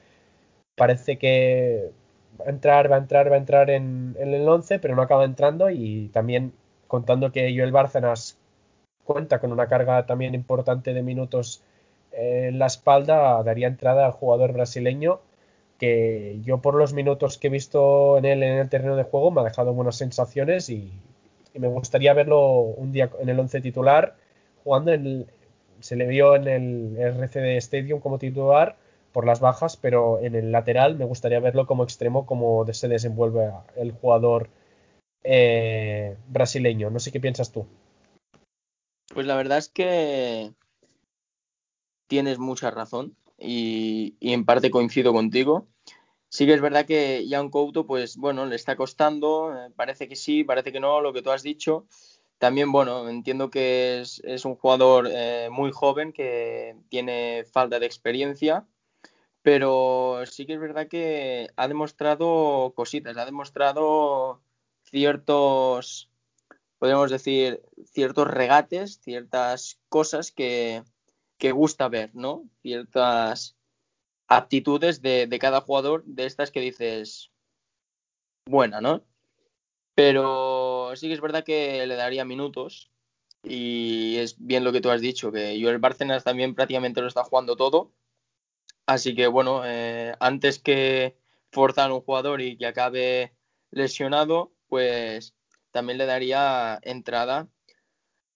parece 0.75 1.17
que 1.17 1.91
va 2.39 2.45
a 2.47 2.49
entrar, 2.49 2.91
va 2.91 2.95
a 2.95 2.99
entrar, 2.99 3.31
va 3.31 3.35
a 3.35 3.39
entrar 3.39 3.69
en, 3.69 4.15
en 4.19 4.33
el 4.33 4.47
11, 4.47 4.79
pero 4.79 4.95
no 4.95 5.01
acaba 5.01 5.25
entrando 5.25 5.69
y 5.69 6.09
también 6.09 6.53
contando 6.87 7.31
que 7.31 7.53
Joel 7.55 7.71
Bárcenas 7.71 8.37
cuenta 9.03 9.39
con 9.39 9.51
una 9.51 9.67
carga 9.67 10.05
también 10.05 10.35
importante 10.35 10.93
de 10.93 11.03
minutos 11.03 11.63
en 12.11 12.59
la 12.59 12.65
espalda 12.65 13.41
daría 13.43 13.67
entrada 13.67 14.05
al 14.05 14.11
jugador 14.11 14.53
brasileño 14.53 15.21
que 15.79 16.39
yo 16.43 16.59
por 16.59 16.75
los 16.75 16.93
minutos 16.93 17.37
que 17.37 17.47
he 17.47 17.49
visto 17.49 18.17
en 18.17 18.25
él 18.25 18.43
en 18.43 18.57
el 18.59 18.69
terreno 18.69 18.95
de 18.95 19.03
juego 19.03 19.31
me 19.31 19.41
ha 19.41 19.45
dejado 19.45 19.73
buenas 19.73 19.95
sensaciones 19.95 20.69
y, 20.69 20.91
me 21.55 21.67
gustaría 21.67 22.13
verlo 22.13 22.59
un 22.59 22.91
día 22.91 23.09
en 23.19 23.27
el 23.27 23.39
11 23.39 23.59
titular 23.61 24.15
jugando 24.63 24.93
en 24.93 25.25
se 25.79 25.95
le 25.95 26.07
vio 26.07 26.35
en 26.35 26.47
el 26.47 26.97
RCD 26.97 27.57
Stadium 27.57 27.99
como 27.99 28.19
titular 28.19 28.77
por 29.11 29.25
las 29.25 29.39
bajas, 29.39 29.77
pero 29.77 30.19
en 30.19 30.35
el 30.35 30.51
lateral 30.51 30.95
me 30.95 31.05
gustaría 31.05 31.39
verlo 31.39 31.65
como 31.65 31.83
extremo 31.83 32.25
como 32.25 32.65
se 32.71 32.87
desenvuelve 32.87 33.51
el 33.75 33.91
jugador 33.91 34.49
eh, 35.23 36.17
brasileño. 36.27 36.89
No 36.89 36.99
sé 36.99 37.11
qué 37.11 37.19
piensas 37.19 37.51
tú. 37.51 37.65
Pues 39.13 39.25
la 39.25 39.35
verdad 39.35 39.57
es 39.57 39.69
que 39.69 40.53
tienes 42.07 42.39
mucha 42.39 42.71
razón 42.71 43.15
y, 43.39 44.15
en 44.21 44.45
parte 44.45 44.71
coincido 44.71 45.13
contigo. 45.13 45.67
Sí 46.29 46.45
que 46.45 46.53
es 46.53 46.61
verdad 46.61 46.85
que 46.85 47.25
Jan 47.29 47.49
Couto, 47.49 47.87
pues 47.87 48.17
bueno, 48.17 48.45
le 48.45 48.55
está 48.55 48.75
costando, 48.75 49.55
eh, 49.55 49.71
parece 49.75 50.07
que 50.07 50.15
sí, 50.15 50.43
parece 50.43 50.71
que 50.71 50.79
no, 50.79 51.01
lo 51.01 51.11
que 51.13 51.21
tú 51.21 51.31
has 51.31 51.41
dicho. 51.43 51.87
También, 52.37 52.71
bueno, 52.71 53.09
entiendo 53.09 53.49
que 53.49 54.01
es, 54.01 54.45
un 54.45 54.55
jugador 54.55 55.09
eh, 55.11 55.49
muy 55.51 55.71
joven 55.71 56.13
que 56.13 56.75
tiene 56.89 57.45
falta 57.51 57.79
de 57.79 57.85
experiencia, 57.85 58.65
pero 59.41 60.21
sí 60.25 60.45
que 60.45 60.53
es 60.53 60.59
verdad 60.59 60.87
que 60.87 61.49
ha 61.57 61.67
demostrado 61.67 62.73
cositas, 62.75 63.17
ha 63.17 63.25
demostrado 63.25 64.41
ciertos, 64.83 66.09
podríamos 66.77 67.11
decir, 67.11 67.61
ciertos 67.91 68.27
regates, 68.27 68.99
ciertas 69.01 69.79
cosas 69.89 70.31
que, 70.31 70.83
que 71.39 71.51
gusta 71.51 71.87
ver, 71.89 72.11
¿no? 72.13 72.47
Ciertas 72.61 73.57
aptitudes 74.27 75.01
de, 75.01 75.39
cada 75.39 75.61
jugador 75.61 76.03
de 76.05 76.25
estas 76.25 76.51
que 76.51 76.59
dices, 76.59 77.31
buena, 78.45 78.81
¿no? 78.81 79.03
Pero 79.95 80.93
sí 80.95 81.07
que 81.07 81.13
es 81.13 81.21
verdad 81.21 81.43
que 81.43 81.85
le 81.87 81.95
daría 81.95 82.25
minutos 82.25 82.91
y 83.43 84.17
es 84.17 84.35
bien 84.37 84.63
lo 84.63 84.71
que 84.71 84.81
tú 84.81 84.91
has 84.91 85.01
dicho, 85.01 85.31
que 85.31 85.59
Joel 85.61 85.79
Bárcenas 85.79 86.23
también 86.23 86.55
prácticamente 86.55 87.01
lo 87.01 87.07
está 87.07 87.23
jugando 87.23 87.55
todo. 87.55 87.93
Así 88.85 89.15
que 89.15 89.27
bueno, 89.27 89.63
eh, 89.65 90.13
antes 90.19 90.59
que 90.59 91.17
forzar 91.51 91.91
a 91.91 91.93
un 91.93 92.01
jugador 92.01 92.41
y 92.41 92.57
que 92.57 92.67
acabe 92.67 93.33
lesionado, 93.71 94.51
pues 94.67 95.35
también 95.71 95.97
le 95.97 96.05
daría 96.05 96.79
entrada 96.83 97.47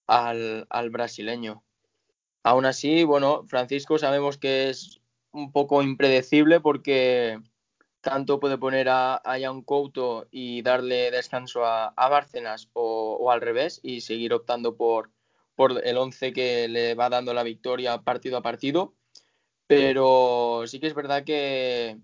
al, 0.06 0.66
al 0.70 0.90
brasileño. 0.90 1.63
Aún 2.44 2.66
así, 2.66 3.04
bueno, 3.04 3.44
Francisco 3.48 3.98
sabemos 3.98 4.36
que 4.38 4.68
es 4.68 5.00
un 5.32 5.50
poco 5.50 5.82
impredecible 5.82 6.60
porque 6.60 7.40
tanto 8.02 8.38
puede 8.38 8.58
poner 8.58 8.90
a, 8.90 9.16
a 9.16 9.40
Jan 9.40 9.62
Couto 9.62 10.28
y 10.30 10.60
darle 10.60 11.10
descanso 11.10 11.64
a, 11.64 11.92
Bárcenas 11.96 12.68
o, 12.74 13.30
al 13.32 13.40
revés 13.40 13.80
y 13.82 14.02
seguir 14.02 14.34
optando 14.34 14.76
por, 14.76 15.10
el 15.82 15.96
11 15.96 16.32
que 16.34 16.68
le 16.68 16.94
va 16.94 17.08
dando 17.08 17.32
la 17.32 17.42
victoria 17.42 18.02
partido 18.02 18.36
a 18.36 18.42
partido. 18.42 18.94
Pero 19.66 20.64
sí 20.66 20.78
que 20.78 20.88
es 20.88 20.94
verdad 20.94 21.24
que 21.24 21.98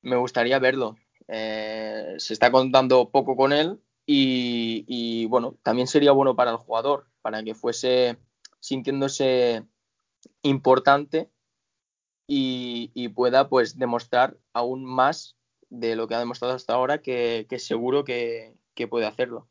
me 0.00 0.16
gustaría 0.16 0.58
verlo. 0.58 0.96
Eh, 1.28 2.14
se 2.16 2.32
está 2.32 2.50
contando 2.50 3.10
poco 3.10 3.36
con 3.36 3.52
él 3.52 3.78
y, 4.06 5.26
bueno, 5.26 5.58
también 5.62 5.86
sería 5.86 6.12
bueno 6.12 6.34
para 6.34 6.52
el 6.52 6.56
jugador, 6.56 7.06
para 7.20 7.42
que 7.42 7.54
fuese 7.54 8.16
sintiéndose 8.62 9.64
importante 10.42 11.28
y, 12.26 13.08
pueda 13.10 13.48
pues 13.48 13.76
demostrar 13.76 14.38
aún 14.54 14.84
más 14.84 15.36
de 15.68 15.96
lo 15.96 16.08
que 16.08 16.14
ha 16.14 16.20
demostrado 16.20 16.54
hasta 16.54 16.72
ahora 16.72 16.98
que, 16.98 17.46
seguro 17.58 18.04
que, 18.04 18.54
puede 18.88 19.06
hacerlo. 19.06 19.48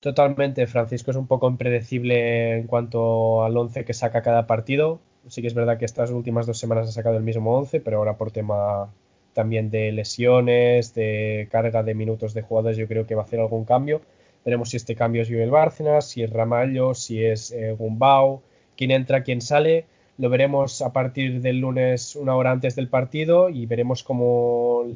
Totalmente, 0.00 0.66
Francisco 0.66 1.10
es 1.10 1.16
un 1.16 1.26
poco 1.26 1.48
impredecible 1.48 2.56
en 2.56 2.66
cuanto 2.68 3.44
al 3.44 3.56
11 3.56 3.84
que 3.84 3.92
saca 3.92 4.22
cada 4.22 4.46
partido. 4.46 5.00
Sí 5.26 5.42
que 5.42 5.48
es 5.48 5.54
verdad 5.54 5.78
que 5.78 5.84
estas 5.84 6.10
últimas 6.10 6.46
dos 6.46 6.58
semanas 6.58 6.88
ha 6.88 6.92
sacado 6.92 7.16
el 7.16 7.24
mismo 7.24 7.56
11, 7.58 7.80
pero 7.80 7.98
ahora 7.98 8.16
por 8.16 8.30
tema 8.30 8.92
también 9.32 9.70
de 9.70 9.92
lesiones, 9.92 10.94
de 10.94 11.48
carga 11.50 11.82
de 11.82 11.94
minutos 11.94 12.34
de 12.34 12.42
jugadores, 12.42 12.78
yo 12.78 12.86
creo 12.86 13.06
que 13.06 13.16
va 13.16 13.22
a 13.22 13.24
hacer 13.24 13.40
algún 13.40 13.64
cambio. 13.64 14.00
Veremos 14.48 14.70
si 14.70 14.78
este 14.78 14.96
cambio 14.96 15.20
es 15.20 15.28
Joel 15.28 15.50
Bárcenas, 15.50 16.08
si 16.08 16.22
es 16.22 16.30
Ramallo, 16.30 16.94
si 16.94 17.22
es 17.22 17.50
eh, 17.50 17.72
Gumbau, 17.72 18.40
quién 18.78 18.92
entra, 18.92 19.22
quién 19.22 19.42
sale. 19.42 19.84
Lo 20.16 20.30
veremos 20.30 20.80
a 20.80 20.90
partir 20.90 21.42
del 21.42 21.58
lunes, 21.58 22.16
una 22.16 22.34
hora 22.34 22.50
antes 22.50 22.74
del 22.74 22.88
partido, 22.88 23.50
y 23.50 23.66
veremos 23.66 24.02
cómo 24.02 24.86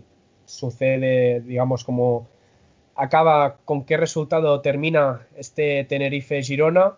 sucede, 0.46 1.42
digamos, 1.42 1.84
cómo 1.84 2.28
acaba, 2.94 3.58
con 3.66 3.84
qué 3.84 3.98
resultado 3.98 4.62
termina 4.62 5.26
este 5.36 5.84
Tenerife-Girona. 5.84 6.94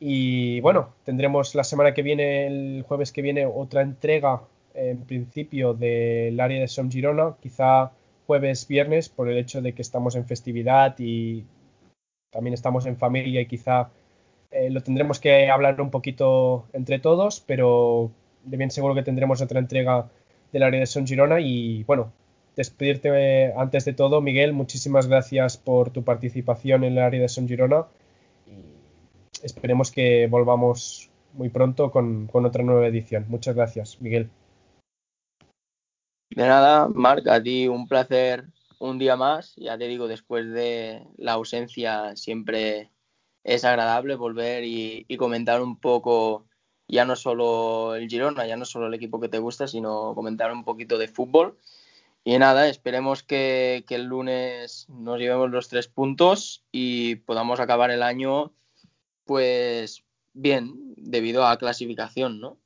Y 0.00 0.60
bueno, 0.60 0.94
tendremos 1.04 1.54
la 1.54 1.62
semana 1.62 1.92
que 1.92 2.00
viene, 2.00 2.46
el 2.46 2.84
jueves 2.88 3.12
que 3.12 3.20
viene, 3.20 3.44
otra 3.44 3.82
entrega 3.82 4.40
en 4.72 5.04
principio 5.04 5.74
del 5.74 6.40
área 6.40 6.58
de 6.58 6.68
Som 6.68 6.90
Girona, 6.90 7.34
quizá 7.42 7.92
jueves, 8.26 8.66
viernes, 8.66 9.10
por 9.10 9.28
el 9.28 9.36
hecho 9.36 9.60
de 9.60 9.74
que 9.74 9.82
estamos 9.82 10.16
en 10.16 10.24
festividad 10.24 10.98
y 10.98 11.44
también 12.30 12.54
estamos 12.54 12.86
en 12.86 12.96
familia 12.96 13.40
y 13.40 13.46
quizá 13.46 13.90
eh, 14.50 14.70
lo 14.70 14.82
tendremos 14.82 15.20
que 15.20 15.50
hablar 15.50 15.80
un 15.80 15.90
poquito 15.90 16.66
entre 16.72 16.98
todos, 16.98 17.40
pero 17.46 18.10
de 18.44 18.56
bien 18.56 18.70
seguro 18.70 18.94
que 18.94 19.02
tendremos 19.02 19.42
otra 19.42 19.58
entrega 19.60 20.08
del 20.52 20.62
área 20.62 20.80
de 20.80 20.86
Son 20.86 21.06
Girona 21.06 21.40
y 21.40 21.84
bueno, 21.84 22.12
despedirte 22.56 23.10
eh, 23.14 23.52
antes 23.56 23.84
de 23.84 23.92
todo, 23.92 24.20
Miguel, 24.20 24.52
muchísimas 24.52 25.06
gracias 25.06 25.56
por 25.56 25.90
tu 25.90 26.02
participación 26.02 26.84
en 26.84 26.92
el 26.92 26.98
área 26.98 27.20
de 27.20 27.28
Son 27.28 27.46
Girona 27.46 27.84
y 28.46 29.44
esperemos 29.44 29.90
que 29.90 30.26
volvamos 30.28 31.10
muy 31.34 31.50
pronto 31.50 31.90
con, 31.90 32.26
con 32.26 32.46
otra 32.46 32.64
nueva 32.64 32.86
edición. 32.86 33.26
Muchas 33.28 33.54
gracias, 33.54 34.00
Miguel. 34.00 34.30
De 36.30 36.46
nada, 36.46 36.88
Marc, 36.88 37.26
a 37.28 37.42
ti 37.42 37.68
un 37.68 37.86
placer 37.86 38.44
un 38.78 38.98
día 38.98 39.16
más. 39.16 39.54
Ya 39.56 39.76
te 39.78 39.88
digo, 39.88 40.08
después 40.08 40.50
de 40.50 41.02
la 41.16 41.32
ausencia 41.32 42.16
siempre 42.16 42.90
es 43.44 43.64
agradable 43.64 44.14
volver 44.14 44.64
y, 44.64 45.04
comentar 45.16 45.62
un 45.62 45.78
poco, 45.78 46.46
ya 46.86 47.04
no 47.04 47.16
solo 47.16 47.94
el 47.94 48.08
Girona, 48.08 48.46
ya 48.46 48.56
no 48.56 48.64
solo 48.64 48.86
el 48.86 48.94
equipo 48.94 49.20
que 49.20 49.28
te 49.28 49.38
gusta, 49.38 49.66
sino 49.66 50.14
comentar 50.14 50.52
un 50.52 50.64
poquito 50.64 50.98
de 50.98 51.08
fútbol. 51.08 51.56
Y 52.24 52.36
nada, 52.38 52.68
esperemos 52.68 53.22
que, 53.22 53.84
el 53.88 54.04
lunes 54.04 54.86
nos 54.88 55.18
llevemos 55.18 55.50
los 55.50 55.68
tres 55.68 55.88
puntos 55.88 56.62
y 56.70 57.16
podamos 57.16 57.58
acabar 57.60 57.90
el 57.90 58.02
año, 58.02 58.52
pues 59.24 60.04
bien, 60.34 60.94
debido 60.96 61.46
a 61.46 61.56
clasificación, 61.58 62.40
¿no? 62.40 62.58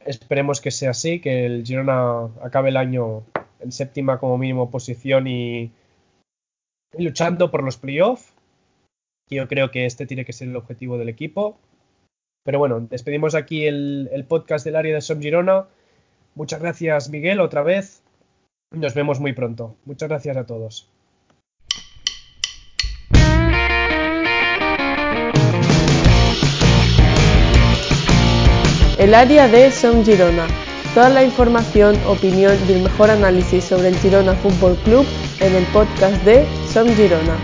Esperemos 0.00 0.60
que 0.60 0.70
sea 0.70 0.90
así, 0.90 1.20
que 1.20 1.46
el 1.46 1.64
Girona 1.64 2.28
acabe 2.42 2.68
el 2.70 2.76
año 2.76 3.24
en 3.64 3.72
séptima 3.72 4.18
como 4.18 4.38
mínimo 4.38 4.70
posición 4.70 5.26
y, 5.26 5.72
luchando 6.98 7.50
por 7.50 7.64
los 7.64 7.76
playoffs. 7.76 8.32
Yo 9.30 9.48
creo 9.48 9.70
que 9.70 9.86
este 9.86 10.06
tiene 10.06 10.24
que 10.24 10.32
ser 10.32 10.48
el 10.48 10.56
objetivo 10.56 10.98
del 10.98 11.08
equipo. 11.08 11.58
Pero 12.44 12.58
bueno, 12.58 12.80
despedimos 12.80 13.34
aquí 13.34 13.66
el, 13.66 14.24
podcast 14.28 14.64
del 14.64 14.76
área 14.76 14.94
de 14.94 15.00
Som 15.00 15.20
Girona. 15.20 15.66
Muchas 16.34 16.60
gracias, 16.60 17.08
Miguel, 17.08 17.40
otra 17.40 17.62
vez. 17.62 18.02
Nos 18.70 18.94
vemos 18.94 19.18
muy 19.18 19.32
pronto. 19.32 19.76
Muchas 19.86 20.08
gracias 20.10 20.36
a 20.36 20.44
todos. 20.44 20.90
El 28.98 29.14
área 29.14 29.48
de 29.48 29.70
Som 29.70 30.04
Girona 30.04 30.46
Toda 30.94 31.08
la 31.08 31.24
información, 31.24 31.96
opinión 32.06 32.56
y 32.68 32.72
el 32.72 32.82
mejor 32.82 33.10
análisis 33.10 33.64
sobre 33.64 33.88
el 33.88 33.96
Girona 33.98 34.34
Fútbol 34.34 34.76
Club 34.84 35.04
en 35.40 35.52
el 35.56 35.64
podcast 35.72 36.22
de 36.22 36.46
Som 36.72 36.86
Girona. 36.94 37.36